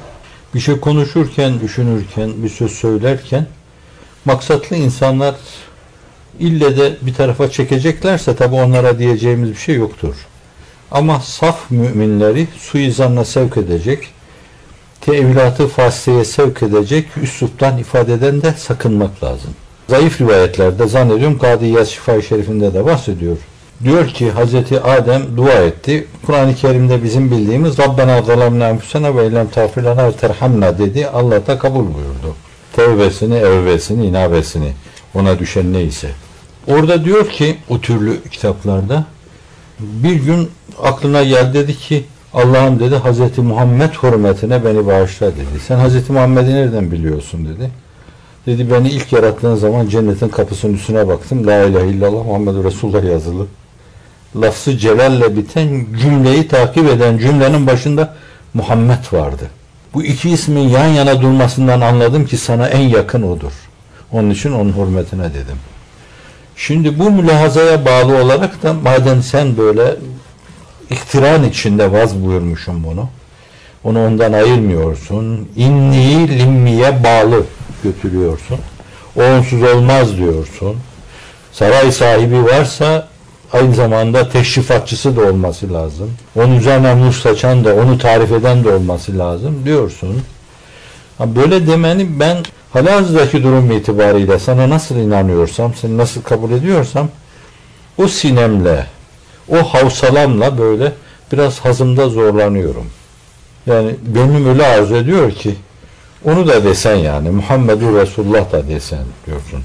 Bir 0.54 0.60
şey 0.60 0.80
konuşurken, 0.80 1.60
düşünürken, 1.60 2.32
bir 2.36 2.48
söz 2.48 2.72
söylerken 2.72 3.46
maksatlı 4.24 4.76
insanlar 4.76 5.34
ille 6.38 6.76
de 6.76 6.96
bir 7.02 7.14
tarafa 7.14 7.50
çekeceklerse 7.50 8.36
tabi 8.36 8.54
onlara 8.54 8.98
diyeceğimiz 8.98 9.50
bir 9.50 9.56
şey 9.56 9.74
yoktur. 9.74 10.14
Ama 10.92 11.20
saf 11.20 11.70
müminleri 11.70 12.46
suizanla 12.58 13.24
sevk 13.24 13.56
edecek, 13.56 14.08
tevilatı 15.00 15.68
fasiyeye 15.68 16.24
sevk 16.24 16.62
edecek 16.62 17.06
üsluptan 17.22 17.78
ifadeden 17.78 18.42
de 18.42 18.52
sakınmak 18.52 19.24
lazım. 19.24 19.50
Zayıf 19.88 20.20
rivayetlerde 20.20 20.86
zannediyorum 20.86 21.38
Kadı 21.38 21.66
Yaz 21.66 21.88
Şifa-i 21.88 22.22
Şerif'inde 22.22 22.74
de 22.74 22.84
bahsediyor 22.84 23.36
diyor 23.84 24.08
ki 24.08 24.30
Hazreti 24.30 24.80
Adem 24.80 25.36
dua 25.36 25.52
etti. 25.52 26.06
Kur'an-ı 26.26 26.54
Kerim'de 26.54 27.04
bizim 27.04 27.30
bildiğimiz 27.30 27.78
Rabbena 27.78 28.22
zalamna 28.22 28.68
enfusena 28.68 29.16
ve 29.16 29.26
illem 29.26 29.48
tağfirlana 29.48 30.12
terhamna 30.12 30.78
dedi. 30.78 31.06
Allah 31.06 31.46
da 31.46 31.58
kabul 31.58 31.84
buyurdu. 31.84 32.36
Tevbesini, 32.72 33.34
evbesini, 33.34 34.06
inabesini 34.06 34.72
ona 35.14 35.38
düşen 35.38 35.72
neyse. 35.72 36.08
Orada 36.66 37.04
diyor 37.04 37.28
ki 37.28 37.56
o 37.68 37.80
türlü 37.80 38.22
kitaplarda 38.30 39.04
bir 40.02 40.14
gün 40.14 40.48
aklına 40.82 41.22
geldi 41.22 41.54
dedi 41.54 41.74
ki 41.74 42.04
Allah'ım 42.34 42.80
dedi 42.80 42.96
Hazreti 42.96 43.40
Muhammed 43.40 43.90
hürmetine 44.02 44.64
beni 44.64 44.86
bağışla 44.86 45.26
dedi. 45.26 45.60
Sen 45.66 45.76
Hazreti 45.76 46.12
Muhammed'i 46.12 46.54
nereden 46.54 46.92
biliyorsun 46.92 47.48
dedi. 47.48 47.70
Dedi 48.46 48.70
beni 48.70 48.90
ilk 48.90 49.12
yarattığın 49.12 49.54
zaman 49.54 49.88
cennetin 49.88 50.28
kapısının 50.28 50.74
üstüne 50.74 51.08
baktım. 51.08 51.46
La 51.46 51.64
ilahe 51.64 51.88
illallah 51.88 52.26
Muhammed 52.26 52.64
Resulullah 52.64 53.04
yazılı. 53.04 53.46
Lafzı 54.36 54.78
celalle 54.78 55.36
biten 55.36 55.86
cümleyi 56.02 56.48
takip 56.48 56.88
eden 56.88 57.18
cümlenin 57.18 57.66
başında 57.66 58.14
Muhammed 58.54 59.12
vardı. 59.12 59.50
Bu 59.94 60.02
iki 60.04 60.30
ismin 60.30 60.68
yan 60.68 60.86
yana 60.86 61.20
durmasından 61.20 61.80
anladım 61.80 62.26
ki 62.26 62.36
sana 62.36 62.68
en 62.68 62.88
yakın 62.88 63.22
odur. 63.22 63.52
Onun 64.12 64.30
için 64.30 64.52
onun 64.52 64.72
hürmetine 64.72 65.28
dedim. 65.30 65.56
Şimdi 66.56 66.98
bu 66.98 67.10
mülahazaya 67.10 67.84
bağlı 67.84 68.22
olarak 68.22 68.62
da 68.62 68.72
madem 68.72 69.22
sen 69.22 69.56
böyle 69.56 69.96
iktiran 70.90 71.44
içinde 71.44 71.92
vaz 71.92 72.24
buyurmuşum 72.24 72.84
bunu. 72.84 73.08
Onu 73.84 74.06
ondan 74.06 74.32
ayırmıyorsun. 74.32 75.48
İnni 75.56 76.38
limmiye 76.38 77.04
bağlı 77.04 77.44
götürüyorsun. 77.84 78.58
Onsuz 79.16 79.62
olmaz 79.62 80.16
diyorsun. 80.16 80.76
Saray 81.52 81.92
sahibi 81.92 82.44
varsa 82.44 83.08
aynı 83.52 83.74
zamanda 83.74 84.28
teşrifatçısı 84.28 85.16
da 85.16 85.20
olması 85.20 85.72
lazım. 85.72 86.10
Onun 86.36 86.56
üzerine 86.56 86.94
mustaçan 86.94 87.64
da 87.64 87.74
onu 87.74 87.98
tarif 87.98 88.32
eden 88.32 88.64
de 88.64 88.74
olması 88.74 89.18
lazım 89.18 89.64
diyorsun. 89.64 90.22
Böyle 91.20 91.66
demeni 91.66 92.20
ben 92.20 92.36
halihazırdaki 92.72 93.42
durum 93.42 93.70
itibariyle 93.70 94.38
sana 94.38 94.70
nasıl 94.70 94.96
inanıyorsam, 94.96 95.74
seni 95.74 95.98
nasıl 95.98 96.22
kabul 96.22 96.50
ediyorsam 96.50 97.08
o 97.98 98.08
sinemle, 98.08 98.86
o 99.48 99.56
havsalamla 99.56 100.58
böyle 100.58 100.92
biraz 101.32 101.60
hazımda 101.60 102.08
zorlanıyorum. 102.08 102.86
Yani 103.66 103.94
benim 104.02 104.48
öyle 104.48 104.66
arzu 104.66 104.94
ediyor 104.94 105.30
ki 105.30 105.54
onu 106.24 106.48
da 106.48 106.64
desen 106.64 106.94
yani 106.94 107.30
Muhammedur 107.30 108.00
Resulullah 108.00 108.52
da 108.52 108.68
desen 108.68 109.04
diyorsun. 109.26 109.60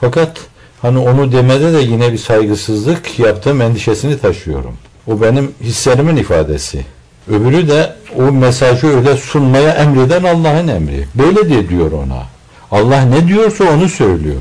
Fakat 0.00 0.38
hani 0.82 0.98
onu 0.98 1.32
demede 1.32 1.72
de 1.72 1.78
yine 1.78 2.12
bir 2.12 2.18
saygısızlık 2.18 3.18
yaptığım 3.18 3.60
endişesini 3.60 4.18
taşıyorum. 4.18 4.76
O 5.06 5.22
benim 5.22 5.54
hislerimin 5.62 6.16
ifadesi. 6.16 6.84
Öbürü 7.30 7.68
de 7.68 7.94
o 8.16 8.22
mesajı 8.22 8.86
öyle 8.86 9.16
sunmaya 9.16 9.74
emreden 9.74 10.24
Allah'ın 10.24 10.68
emri. 10.68 11.08
Böyle 11.14 11.50
de 11.50 11.68
diyor 11.68 11.92
ona. 11.92 12.37
Allah 12.70 13.02
ne 13.02 13.28
diyorsa 13.28 13.64
onu 13.64 13.88
söylüyor. 13.88 14.40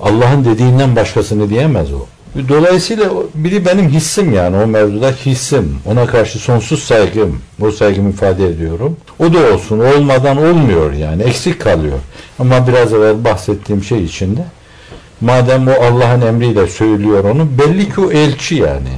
Allah'ın 0.00 0.44
dediğinden 0.44 0.96
başkasını 0.96 1.50
diyemez 1.50 1.92
o. 1.92 2.06
Dolayısıyla 2.48 3.10
biri 3.34 3.66
benim 3.66 3.88
hissim 3.88 4.32
yani 4.32 4.56
o 4.56 4.66
mevzuda 4.66 5.10
hissim. 5.10 5.78
Ona 5.86 6.06
karşı 6.06 6.38
sonsuz 6.38 6.82
saygım. 6.82 7.40
O 7.62 7.70
saygımı 7.70 8.10
ifade 8.10 8.46
ediyorum. 8.46 8.96
O 9.18 9.32
da 9.32 9.54
olsun. 9.54 9.78
Olmadan 9.78 10.36
olmuyor 10.36 10.92
yani. 10.92 11.22
Eksik 11.22 11.60
kalıyor. 11.60 11.98
Ama 12.38 12.68
biraz 12.68 12.92
evvel 12.92 13.24
bahsettiğim 13.24 13.84
şey 13.84 14.04
içinde 14.04 14.44
madem 15.20 15.68
o 15.68 15.72
Allah'ın 15.72 16.20
emriyle 16.20 16.66
söylüyor 16.66 17.24
onu 17.24 17.48
belli 17.58 17.94
ki 17.94 18.00
o 18.00 18.12
elçi 18.12 18.54
yani. 18.54 18.92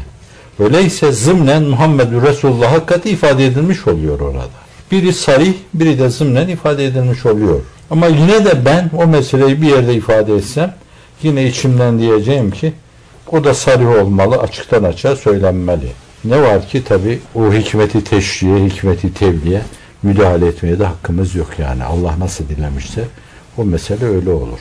Öyleyse 0.58 1.12
zımnen 1.12 1.62
Muhammed 1.62 2.26
Resulullah 2.26 2.72
hakikati 2.72 3.10
ifade 3.10 3.46
edilmiş 3.46 3.86
oluyor 3.86 4.20
orada. 4.20 4.48
Biri 4.90 5.12
sarih, 5.12 5.54
biri 5.74 5.98
de 5.98 6.08
zımnen 6.08 6.48
ifade 6.48 6.86
edilmiş 6.86 7.26
oluyor. 7.26 7.60
Ama 7.90 8.06
yine 8.06 8.44
de 8.44 8.64
ben 8.64 8.90
o 8.96 9.06
meseleyi 9.06 9.62
bir 9.62 9.66
yerde 9.66 9.94
ifade 9.94 10.34
etsem 10.34 10.74
yine 11.22 11.46
içimden 11.46 11.98
diyeceğim 11.98 12.50
ki 12.50 12.72
o 13.32 13.44
da 13.44 13.54
sarih 13.54 13.88
olmalı, 13.88 14.36
açıktan 14.36 14.84
açığa 14.84 15.16
söylenmeli. 15.16 15.92
Ne 16.24 16.42
var 16.42 16.68
ki 16.68 16.84
tabi 16.84 17.20
o 17.34 17.52
hikmeti 17.52 18.04
teşriye, 18.04 18.64
hikmeti 18.64 19.14
tevliye 19.14 19.62
müdahale 20.02 20.46
etmeye 20.46 20.78
de 20.78 20.84
hakkımız 20.84 21.34
yok 21.34 21.50
yani. 21.58 21.84
Allah 21.84 22.14
nasıl 22.18 22.48
dilemişse 22.48 23.04
o 23.58 23.64
mesele 23.64 24.04
öyle 24.04 24.30
olur. 24.30 24.58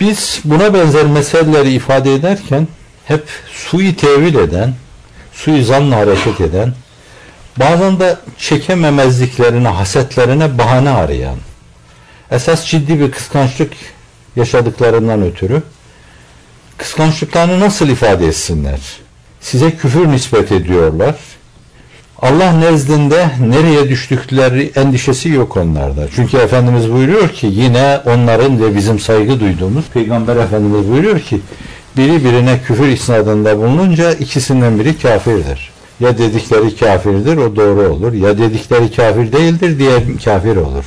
Biz 0.00 0.40
buna 0.44 0.74
benzer 0.74 1.06
meseleleri 1.06 1.72
ifade 1.72 2.14
ederken 2.14 2.68
hep 3.04 3.24
suyu 3.52 3.96
tevil 3.96 4.34
eden, 4.34 4.74
suyu 5.32 5.64
zanla 5.64 5.96
hareket 5.96 6.40
eden, 6.40 6.72
bazen 7.56 8.00
de 8.00 8.16
çekememezliklerine, 8.38 9.68
hasetlerine 9.68 10.58
bahane 10.58 10.90
arayan, 10.90 11.36
esas 12.32 12.66
ciddi 12.66 13.00
bir 13.00 13.10
kıskançlık 13.10 13.72
yaşadıklarından 14.36 15.22
ötürü 15.22 15.62
kıskançlıklarını 16.78 17.60
nasıl 17.60 17.88
ifade 17.88 18.26
etsinler? 18.26 18.80
Size 19.40 19.70
küfür 19.70 20.08
nispet 20.08 20.52
ediyorlar. 20.52 21.14
Allah 22.18 22.52
nezdinde 22.52 23.30
nereye 23.40 23.88
düştükleri 23.88 24.72
endişesi 24.74 25.28
yok 25.28 25.56
onlarda. 25.56 26.06
Çünkü 26.16 26.36
Efendimiz 26.36 26.92
buyuruyor 26.92 27.28
ki 27.28 27.46
yine 27.46 28.00
onların 28.06 28.62
ve 28.62 28.76
bizim 28.76 28.98
saygı 28.98 29.40
duyduğumuz 29.40 29.84
Peygamber 29.94 30.36
Efendimiz 30.36 30.88
buyuruyor 30.88 31.20
ki 31.20 31.40
biri 31.96 32.24
birine 32.24 32.60
küfür 32.66 32.88
isnadında 32.88 33.58
bulununca 33.58 34.12
ikisinden 34.12 34.78
biri 34.78 34.98
kafirdir. 34.98 35.70
Ya 36.00 36.18
dedikleri 36.18 36.76
kafirdir 36.76 37.36
o 37.36 37.56
doğru 37.56 37.92
olur. 37.92 38.12
Ya 38.12 38.38
dedikleri 38.38 38.92
kafir 38.92 39.32
değildir 39.32 39.78
diğer 39.78 40.02
kafir 40.24 40.56
olur. 40.56 40.84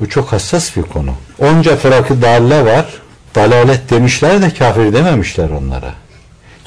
Bu 0.00 0.08
çok 0.08 0.32
hassas 0.32 0.76
bir 0.76 0.82
konu. 0.82 1.10
Onca 1.38 1.76
fırakı 1.76 2.22
dalle 2.22 2.64
var. 2.64 2.86
Dalalet 3.34 3.90
demişler 3.90 4.42
de 4.42 4.54
kafir 4.54 4.92
dememişler 4.92 5.50
onlara. 5.50 5.94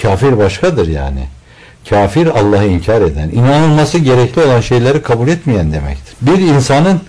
Kafir 0.02 0.38
başkadır 0.38 0.88
yani. 0.88 1.28
Kafir 1.90 2.28
Allah'ı 2.28 2.66
inkar 2.66 3.02
eden, 3.02 3.30
inanılması 3.30 3.98
gerekli 3.98 4.42
olan 4.42 4.62
şeyleri 4.62 5.02
kabul 5.02 5.28
etmeyen 5.28 5.74
demektir. 5.74 6.16
Bir 6.22 6.38
insanın 6.38 7.02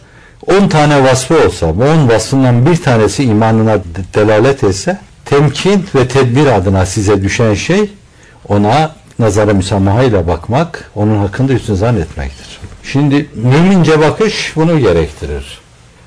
10 0.46 0.68
tane 0.68 1.04
vasfı 1.04 1.46
olsa, 1.46 1.76
bu 1.76 1.84
10 1.84 2.08
vasfından 2.08 2.66
bir 2.66 2.76
tanesi 2.76 3.24
imanına 3.24 3.78
delalet 4.14 4.64
etse, 4.64 4.98
temkin 5.24 5.86
ve 5.94 6.08
tedbir 6.08 6.46
adına 6.46 6.86
size 6.86 7.22
düşen 7.22 7.54
şey, 7.54 7.90
ona 8.48 8.90
nazara 9.18 9.52
müsamahayla 9.54 10.26
bakmak, 10.28 10.90
onun 10.94 11.18
hakkında 11.18 11.52
üstün 11.52 11.74
zannetmektir. 11.74 12.60
Şimdi 12.82 13.26
mümince 13.34 14.00
bakış 14.00 14.52
bunu 14.56 14.78
gerektirir. 14.78 15.60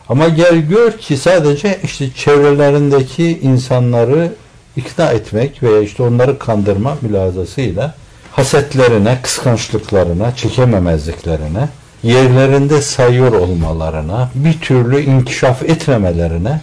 Ama 0.09 0.27
gel 0.27 0.57
gör 0.57 0.91
ki 0.91 1.17
sadece 1.17 1.79
işte 1.83 2.09
çevrelerindeki 2.11 3.39
insanları 3.39 4.31
ikna 4.75 5.11
etmek 5.11 5.63
veya 5.63 5.81
işte 5.81 6.03
onları 6.03 6.39
kandırma 6.39 6.97
mülazasıyla 7.01 7.95
hasetlerine, 8.31 9.19
kıskançlıklarına, 9.21 10.35
çekememezliklerine, 10.35 11.69
yerlerinde 12.03 12.81
sayıyor 12.81 13.33
olmalarına, 13.33 14.29
bir 14.35 14.59
türlü 14.59 15.01
inkişaf 15.01 15.63
etmemelerine 15.63 16.61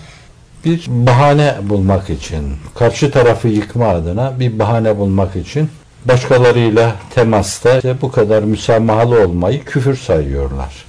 bir 0.65 0.87
bahane 0.89 1.55
bulmak 1.63 2.11
için, 2.11 2.55
karşı 2.75 3.11
tarafı 3.11 3.49
yıkma 3.49 3.89
adına 3.89 4.41
bir 4.41 4.59
bahane 4.59 4.99
bulmak 4.99 5.37
için 5.37 5.71
başkalarıyla 6.05 6.95
temasta 7.15 7.77
işte 7.77 7.97
bu 8.03 8.13
kadar 8.13 8.43
müsamahalı 8.43 9.25
olmayı 9.25 9.65
küfür 9.65 9.97
sayıyorlar. 9.97 10.85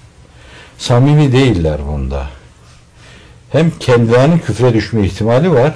Samimi 0.77 1.31
değiller 1.31 1.79
bunda. 1.87 2.27
Hem 3.51 3.71
kendilerinin 3.79 4.39
küfre 4.39 4.73
düşme 4.73 5.05
ihtimali 5.05 5.51
var, 5.51 5.73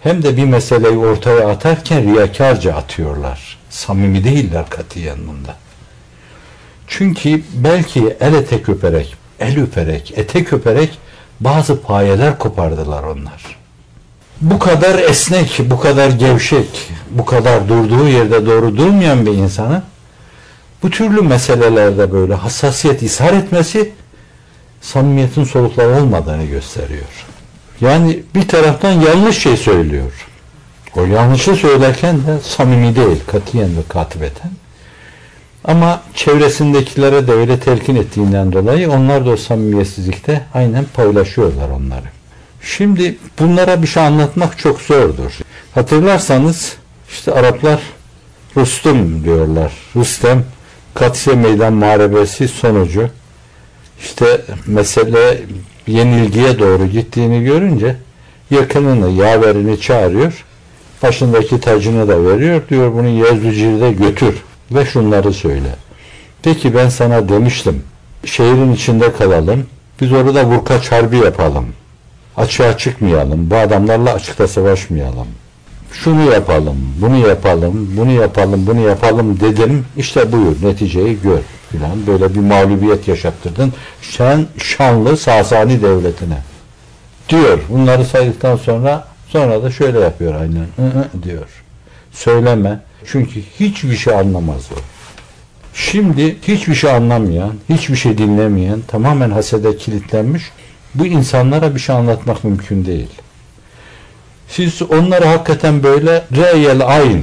hem 0.00 0.22
de 0.22 0.36
bir 0.36 0.44
meseleyi 0.44 0.96
ortaya 0.96 1.48
atarken 1.48 2.14
riyakarca 2.14 2.74
atıyorlar. 2.74 3.58
Samimi 3.70 4.24
değiller 4.24 4.64
katiyen 4.70 5.18
bunda. 5.28 5.56
Çünkü 6.86 7.42
belki 7.54 8.16
el 8.20 8.34
ete 8.34 8.62
köperek, 8.62 9.14
el 9.40 9.60
öperek, 9.60 10.12
ete 10.16 10.44
köperek 10.44 10.98
bazı 11.40 11.82
payeler 11.82 12.38
kopardılar 12.38 13.02
onlar. 13.02 13.60
Bu 14.40 14.58
kadar 14.58 14.98
esnek, 14.98 15.60
bu 15.64 15.80
kadar 15.80 16.10
gevşek, 16.10 16.90
bu 17.10 17.24
kadar 17.24 17.68
durduğu 17.68 18.08
yerde 18.08 18.46
doğru 18.46 18.76
durmayan 18.76 19.26
bir 19.26 19.32
insanın 19.32 19.82
bu 20.82 20.90
türlü 20.90 21.22
meselelerde 21.22 22.12
böyle 22.12 22.34
hassasiyet 22.34 23.02
ishar 23.02 23.32
etmesi 23.32 23.92
samimiyetin 24.80 25.44
solukları 25.44 26.02
olmadığını 26.02 26.44
gösteriyor. 26.44 27.26
Yani 27.80 28.22
bir 28.34 28.48
taraftan 28.48 28.92
yanlış 28.92 29.38
şey 29.38 29.56
söylüyor. 29.56 30.26
O 30.96 31.04
yanlışı 31.04 31.56
söylerken 31.56 32.16
de 32.16 32.38
samimi 32.42 32.96
değil, 32.96 33.20
katiyen 33.26 33.76
ve 33.76 33.82
katibeten. 33.88 34.50
Ama 35.64 36.02
çevresindekilere 36.14 37.26
de 37.26 37.32
öyle 37.32 37.60
telkin 37.60 37.96
ettiğinden 37.96 38.52
dolayı 38.52 38.90
onlar 38.90 39.26
da 39.26 39.30
o 39.30 39.36
samimiyetsizlikte 39.36 40.46
aynen 40.54 40.84
paylaşıyorlar 40.94 41.68
onları. 41.68 42.06
Şimdi 42.62 43.18
bunlara 43.38 43.82
bir 43.82 43.86
şey 43.86 44.02
anlatmak 44.02 44.58
çok 44.58 44.80
zordur. 44.80 45.38
Hatırlarsanız 45.74 46.76
işte 47.10 47.32
Araplar 47.32 47.80
Rustum 48.56 49.24
diyorlar. 49.24 49.72
Rüstem 49.96 50.44
Katsiye 50.94 51.36
Meydan 51.36 51.72
Muharebesi 51.72 52.48
sonucu 52.48 53.10
işte 54.02 54.40
mesele 54.66 55.40
yenilgiye 55.86 56.58
doğru 56.58 56.86
gittiğini 56.86 57.44
görünce 57.44 57.96
yakınını, 58.50 59.10
yaverini 59.10 59.80
çağırıyor. 59.80 60.44
Başındaki 61.02 61.60
tacını 61.60 62.08
da 62.08 62.24
veriyor. 62.24 62.62
Diyor 62.70 62.94
bunu 62.94 63.08
Yezdücir'de 63.08 63.92
götür 63.92 64.34
ve 64.70 64.84
şunları 64.84 65.32
söyle. 65.32 65.74
Peki 66.42 66.74
ben 66.74 66.88
sana 66.88 67.28
demiştim. 67.28 67.82
Şehrin 68.24 68.72
içinde 68.72 69.12
kalalım. 69.12 69.66
Biz 70.00 70.12
orada 70.12 70.44
vurkaç 70.44 70.92
harbi 70.92 71.16
yapalım. 71.16 71.66
Açığa 72.36 72.78
çıkmayalım. 72.78 73.50
Bu 73.50 73.56
adamlarla 73.56 74.14
açıkta 74.14 74.48
savaşmayalım. 74.48 75.26
Şunu 75.92 76.32
yapalım, 76.32 76.76
bunu 77.00 77.28
yapalım, 77.28 77.90
bunu 77.96 78.12
yapalım, 78.12 78.66
bunu 78.66 78.80
yapalım 78.80 79.40
dedim. 79.40 79.86
İşte 79.96 80.32
buyur 80.32 80.56
neticeyi 80.62 81.18
gör 81.22 81.38
filan. 81.72 82.06
Böyle 82.06 82.34
bir 82.34 82.40
mağlubiyet 82.40 83.08
yaşattırdın. 83.08 83.72
Sen 84.02 84.46
şanlı 84.58 85.16
Sasani 85.16 85.82
devletine. 85.82 86.38
Diyor. 87.28 87.58
Bunları 87.68 88.04
saydıktan 88.04 88.56
sonra 88.56 89.04
sonra 89.28 89.62
da 89.62 89.70
şöyle 89.70 90.00
yapıyor 90.00 90.34
aynen. 90.34 90.66
Hı 90.76 90.82
hı 90.82 91.22
diyor. 91.22 91.48
Söyleme. 92.12 92.80
Çünkü 93.06 93.40
hiçbir 93.60 93.96
şey 93.96 94.14
anlamaz 94.14 94.68
o. 94.72 94.78
Şimdi 95.74 96.36
hiçbir 96.48 96.74
şey 96.74 96.90
anlamayan, 96.90 97.52
hiçbir 97.68 97.96
şey 97.96 98.18
dinlemeyen, 98.18 98.80
tamamen 98.88 99.30
hasede 99.30 99.76
kilitlenmiş 99.76 100.52
bu 100.94 101.06
insanlara 101.06 101.74
bir 101.74 101.80
şey 101.80 101.96
anlatmak 101.96 102.44
mümkün 102.44 102.84
değil. 102.86 103.10
Siz 104.48 104.82
onları 104.82 105.24
hakikaten 105.24 105.82
böyle 105.82 106.24
reyel 106.36 106.86
ayn 106.86 107.22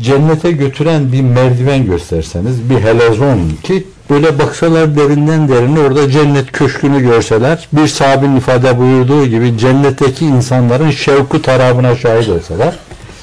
cennete 0.00 0.52
götüren 0.52 1.12
bir 1.12 1.20
merdiven 1.20 1.86
gösterseniz, 1.86 2.70
bir 2.70 2.80
helezon 2.80 3.38
ki 3.62 3.86
böyle 4.10 4.38
baksalar 4.38 4.96
derinden 4.96 5.48
derine 5.48 5.80
orada 5.80 6.10
cennet 6.10 6.52
köşkünü 6.52 7.02
görseler, 7.02 7.68
bir 7.72 7.86
sahabin 7.86 8.36
ifade 8.36 8.78
buyurduğu 8.78 9.26
gibi 9.26 9.58
cennetteki 9.58 10.26
insanların 10.26 10.90
şevku 10.90 11.42
tarafına 11.42 11.96
şahit 11.96 12.28
olsalar, 12.28 12.78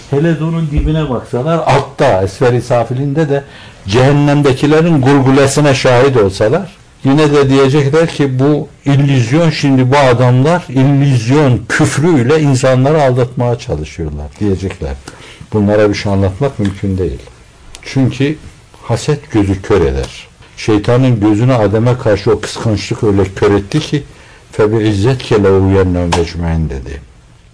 helezonun 0.10 0.68
dibine 0.72 1.10
baksalar, 1.10 1.58
altta, 1.58 2.24
esferi 2.24 2.62
safilinde 2.62 3.30
de 3.30 3.44
cehennemdekilerin 3.88 5.02
gurgulesine 5.02 5.74
şahit 5.76 6.18
olsalar, 6.18 6.78
yine 7.04 7.32
de 7.32 7.50
diyecekler 7.50 8.08
ki 8.08 8.40
bu 8.40 8.68
illüzyon 8.86 9.50
şimdi 9.50 9.92
bu 9.92 9.98
adamlar 9.98 10.66
illüzyon 10.70 11.60
küfrüyle 11.70 12.42
insanları 12.42 13.04
aldatmaya 13.04 13.60
çalışıyorlar 13.60 14.28
diyecekler. 14.40 14.94
Bunlara 15.54 15.90
bir 15.90 15.96
şey 15.96 16.12
anlatmak 16.12 16.60
mümkün 16.60 16.98
değil. 16.98 17.20
Çünkü 17.82 18.38
haset 18.84 19.32
gözü 19.32 19.62
kör 19.62 19.82
eder. 19.82 20.28
Şeytanın 20.58 21.20
gözünü 21.20 21.54
Adem'e 21.54 21.98
karşı 21.98 22.32
o 22.32 22.42
kıskançlık 22.42 23.04
öyle 23.04 23.24
kör 23.24 23.52
etti 23.52 23.80
ki 23.80 24.04
febi 24.52 24.88
izzet 24.88 25.24
kele 25.24 25.50
uyenle 25.50 26.06
mecmuin 26.06 26.70
dedi. 26.70 27.02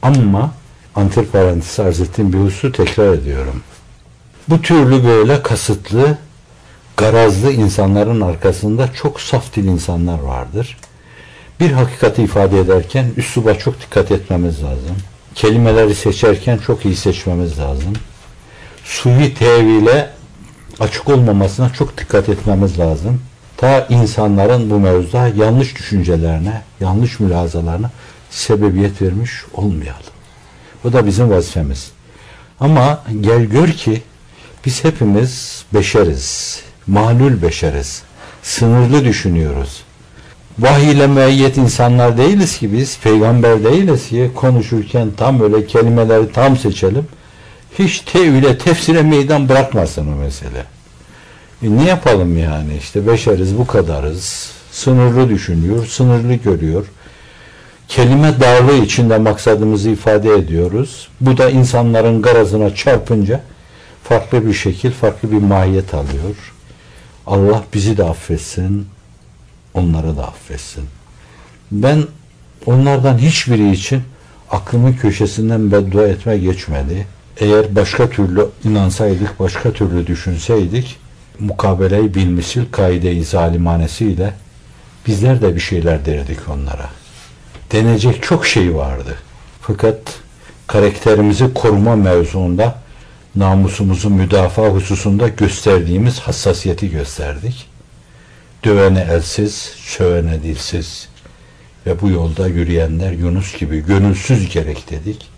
Ama 0.02 0.54
antiparantez 0.96 1.80
arz 1.80 2.02
ettiğim 2.02 2.34
bir 2.34 2.38
hususu 2.38 2.72
tekrar 2.72 3.14
ediyorum. 3.14 3.64
Bu 4.50 4.62
türlü 4.62 5.04
böyle 5.04 5.44
kasıtlı 5.44 6.18
garazlı 6.98 7.52
insanların 7.52 8.22
arkasında 8.22 8.94
çok 8.94 9.22
saf 9.22 9.56
dil 9.56 9.66
insanlar 9.66 10.20
vardır. 10.20 10.78
Bir 11.60 11.72
hakikati 11.72 12.24
ifade 12.24 12.60
ederken 12.60 13.06
üsluba 13.18 13.54
çok 13.54 13.82
dikkat 13.82 14.12
etmemiz 14.12 14.64
lazım. 14.64 14.96
Kelimeleri 15.36 15.96
seçerken 15.96 16.58
çok 16.58 16.86
iyi 16.86 16.96
seçmemiz 16.96 17.60
lazım. 17.60 17.94
Suyu 18.84 19.34
tevhile 19.34 20.10
açık 20.80 21.10
olmamasına 21.10 21.74
çok 21.74 21.98
dikkat 21.98 22.30
etmemiz 22.30 22.80
lazım. 22.80 23.22
Ta 23.58 23.88
insanların 23.90 24.70
bu 24.70 24.80
mevzuda 24.80 25.28
yanlış 25.28 25.76
düşüncelerine, 25.76 26.62
yanlış 26.80 27.20
mülazalarına 27.20 27.92
sebebiyet 28.30 29.02
vermiş 29.02 29.32
olmayalım. 29.54 30.16
Bu 30.84 30.94
da 30.94 31.06
bizim 31.06 31.30
vazifemiz. 31.30 31.92
Ama 32.60 33.04
gel 33.22 33.46
gör 33.46 33.68
ki 33.68 34.02
biz 34.66 34.84
hepimiz 34.84 35.64
beşeriz 35.74 36.60
mahlul 36.88 37.42
beşeriz. 37.42 38.04
Sınırlı 38.44 39.06
düşünüyoruz. 39.06 39.85
Vahiy 40.60 40.92
ile 40.92 41.08
müeyyet 41.08 41.58
insanlar 41.58 42.18
değiliz 42.18 42.58
ki 42.58 42.74
biz, 42.74 43.00
peygamber 43.00 43.64
değiliz 43.64 44.10
ki 44.10 44.32
konuşurken 44.36 45.12
tam 45.18 45.42
öyle 45.42 45.68
kelimeleri 45.68 46.32
tam 46.32 46.58
seçelim. 46.58 47.08
Hiç 47.80 48.00
tevhile, 48.00 48.58
tefsire 48.58 49.02
meydan 49.02 49.50
bırakmasın 49.50 50.14
o 50.14 50.16
mesele. 50.16 50.64
E 51.64 51.78
ne 51.78 51.84
yapalım 51.84 52.38
yani 52.38 52.78
işte 52.78 53.08
beşeriz 53.08 53.58
bu 53.58 53.68
kadarız. 53.68 54.52
Sınırlı 54.72 55.30
düşünüyor, 55.30 55.86
sınırlı 55.86 56.34
görüyor. 56.34 56.86
Kelime 57.88 58.40
darlığı 58.40 58.78
içinde 58.78 59.18
maksadımızı 59.18 59.90
ifade 59.90 60.34
ediyoruz. 60.34 61.08
Bu 61.22 61.38
da 61.38 61.50
insanların 61.50 62.22
garazına 62.22 62.76
çarpınca 62.76 63.42
farklı 64.04 64.48
bir 64.48 64.54
şekil, 64.54 64.92
farklı 64.92 65.32
bir 65.32 65.38
mahiyet 65.38 65.94
alıyor. 65.94 66.54
Allah 67.28 67.64
bizi 67.74 67.98
de 67.98 68.04
affetsin, 68.04 68.88
onları 69.76 70.18
da 70.18 70.28
affetsin. 70.28 70.84
Ben 71.72 72.04
onlardan 72.66 73.18
hiçbiri 73.18 73.72
için 73.72 74.02
aklımın 74.52 74.94
köşesinden 74.94 75.72
beddua 75.72 76.08
etme 76.08 76.38
geçmedi. 76.38 77.08
Eğer 77.38 77.76
başka 77.76 78.10
türlü 78.10 78.48
inansaydık, 78.64 79.40
başka 79.40 79.72
türlü 79.72 80.08
düşünseydik, 80.08 80.98
mukabeleyi 81.40 82.14
bilmisil 82.14 82.62
kaide-i 82.72 83.24
zalimanesiyle 83.24 84.34
bizler 85.08 85.42
de 85.42 85.56
bir 85.56 85.60
şeyler 85.60 86.06
derdik 86.06 86.40
onlara. 86.50 86.90
Denecek 87.72 88.24
çok 88.24 88.46
şey 88.46 88.76
vardı. 88.76 89.16
Fakat 89.62 89.98
karakterimizi 90.68 91.54
koruma 91.54 91.96
mevzuunda 91.96 92.76
namusumuzu 93.36 94.10
müdafaa 94.10 94.68
hususunda 94.68 95.28
gösterdiğimiz 95.28 96.20
hassasiyeti 96.20 96.90
gösterdik. 96.90 97.75
Dövene 98.66 99.02
elsiz, 99.02 99.54
sövene 99.78 100.44
dilsiz 100.44 101.10
ve 101.86 102.02
bu 102.02 102.10
yolda 102.10 102.48
yürüyenler 102.48 103.12
Yunus 103.12 103.58
gibi 103.58 103.86
gönülsüz 103.86 104.54
gerek 104.54 104.90
dedik. 104.90 105.30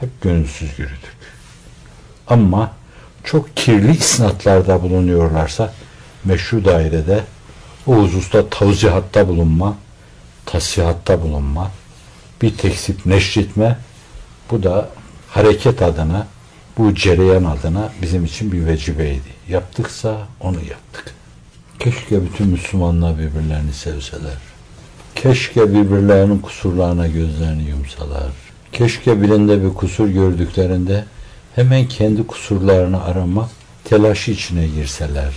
Hep 0.00 0.22
gönülsüz 0.22 0.78
yürüdük. 0.78 1.16
Ama 2.26 2.72
çok 3.24 3.56
kirli 3.56 3.96
isnatlarda 3.96 4.82
bulunuyorlarsa 4.82 5.74
meşru 6.24 6.64
dairede 6.64 7.24
o 7.86 7.96
hususta 7.96 8.48
tavzihatta 8.50 9.28
bulunma, 9.28 9.76
tasihatta 10.46 11.22
bulunma, 11.22 11.70
bir 12.42 12.56
teksip 12.56 13.06
neşretme, 13.06 13.78
bu 14.50 14.62
da 14.62 14.88
hareket 15.28 15.82
adına 15.82 16.26
bu 16.78 16.94
cereyan 16.94 17.44
adına 17.44 17.92
bizim 18.02 18.24
için 18.24 18.52
bir 18.52 18.66
vecibeydi. 18.66 19.28
Yaptıksa 19.48 20.18
onu 20.40 20.56
yaptık. 20.56 21.21
Keşke 21.84 22.24
bütün 22.24 22.46
Müslümanlar 22.46 23.18
birbirlerini 23.18 23.72
sevseler. 23.72 24.36
Keşke 25.14 25.74
birbirlerinin 25.74 26.38
kusurlarına 26.38 27.06
gözlerini 27.06 27.62
yumsalar. 27.62 28.30
Keşke 28.72 29.22
birinde 29.22 29.64
bir 29.64 29.74
kusur 29.74 30.08
gördüklerinde 30.08 31.04
hemen 31.54 31.88
kendi 31.88 32.26
kusurlarını 32.26 33.04
aramak 33.04 33.50
telaşı 33.84 34.30
içine 34.30 34.66
girseler. 34.66 35.32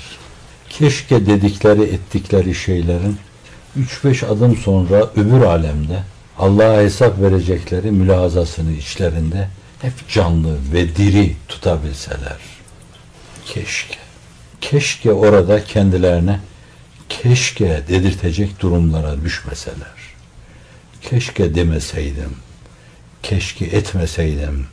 Keşke 0.69 1.25
dedikleri 1.25 1.84
ettikleri 1.84 2.55
şeylerin 2.55 3.17
3-5 3.79 4.25
adım 4.25 4.58
sonra 4.58 5.10
öbür 5.15 5.41
alemde 5.41 6.03
Allah'a 6.39 6.81
hesap 6.81 7.21
verecekleri 7.21 7.91
mülazasını 7.91 8.71
içlerinde 8.71 9.49
hep 9.81 10.10
canlı 10.10 10.58
ve 10.73 10.95
diri 10.95 11.36
tutabilseler. 11.47 12.38
Keşke. 13.45 14.05
Keşke 14.69 15.12
orada 15.13 15.63
kendilerine 15.63 16.39
keşke 17.10 17.84
dedirtecek 17.89 18.60
durumlara 18.60 19.21
düşmeseler. 19.21 19.95
Keşke 21.01 21.56
demeseydim. 21.56 22.36
Keşke 23.23 23.65
etmeseydim. 23.65 24.67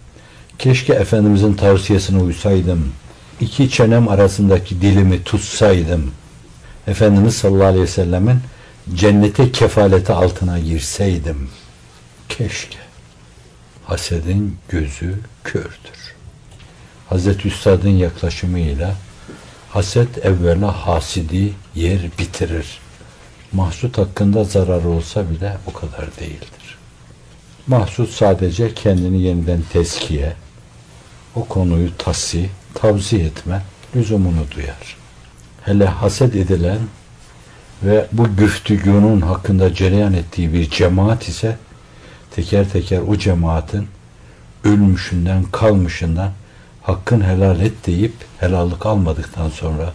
Keşke 0.59 0.93
Efendimizin 0.93 1.55
tavsiyesine 1.55 2.23
uysaydım. 2.23 2.93
İki 3.41 3.71
çenem 3.71 4.09
arasındaki 4.09 4.81
dilimi 4.81 5.25
tutsaydım. 5.25 6.11
Efendimiz 6.87 7.37
sallallahu 7.37 7.67
aleyhi 7.67 7.85
ve 7.85 7.87
sellemin 7.87 8.39
cennete 8.95 9.53
kefaleti 9.53 10.13
altına 10.13 10.59
girseydim. 10.59 11.49
Keşke 12.29 12.79
hasedin 13.85 14.57
gözü 14.69 15.19
kördür. 15.45 16.15
Hazreti 17.09 17.49
Üstad'ın 17.49 17.89
yaklaşımıyla 17.89 18.95
haset 19.73 20.27
evvela 20.27 20.87
hasidi 20.87 21.53
yer 21.75 22.01
bitirir. 22.19 22.79
Mahsut 23.53 23.99
hakkında 23.99 24.45
zarar 24.45 24.85
olsa 24.85 25.31
bile 25.31 25.57
o 25.67 25.73
kadar 25.73 26.17
değildir. 26.21 26.79
Mahsut 27.67 28.11
sadece 28.11 28.75
kendini 28.75 29.23
yeniden 29.23 29.61
teskiye, 29.73 30.33
o 31.35 31.45
konuyu 31.45 31.97
tasi, 31.99 32.51
tavzi 32.75 33.17
etme 33.17 33.63
lüzumunu 33.97 34.45
duyar. 34.57 34.97
Hele 35.65 35.87
haset 35.87 36.37
edilen 36.37 36.79
ve 37.83 38.07
bu 38.13 38.37
güftügünün 38.37 39.21
hakkında 39.21 39.75
cereyan 39.75 40.13
ettiği 40.13 40.53
bir 40.53 40.71
cemaat 40.71 41.29
ise 41.29 41.57
teker 42.31 42.71
teker 42.71 43.01
o 43.01 43.17
cemaatin 43.17 43.89
ölmüşünden 44.65 45.45
kalmışından 45.45 46.33
hakkın 46.83 47.21
helal 47.21 47.61
et 47.61 47.87
deyip 47.87 48.15
helallik 48.39 48.87
almadıktan 48.87 49.49
sonra 49.49 49.93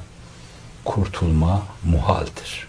kurtulma 0.86 1.64
muhaldir. 1.84 2.67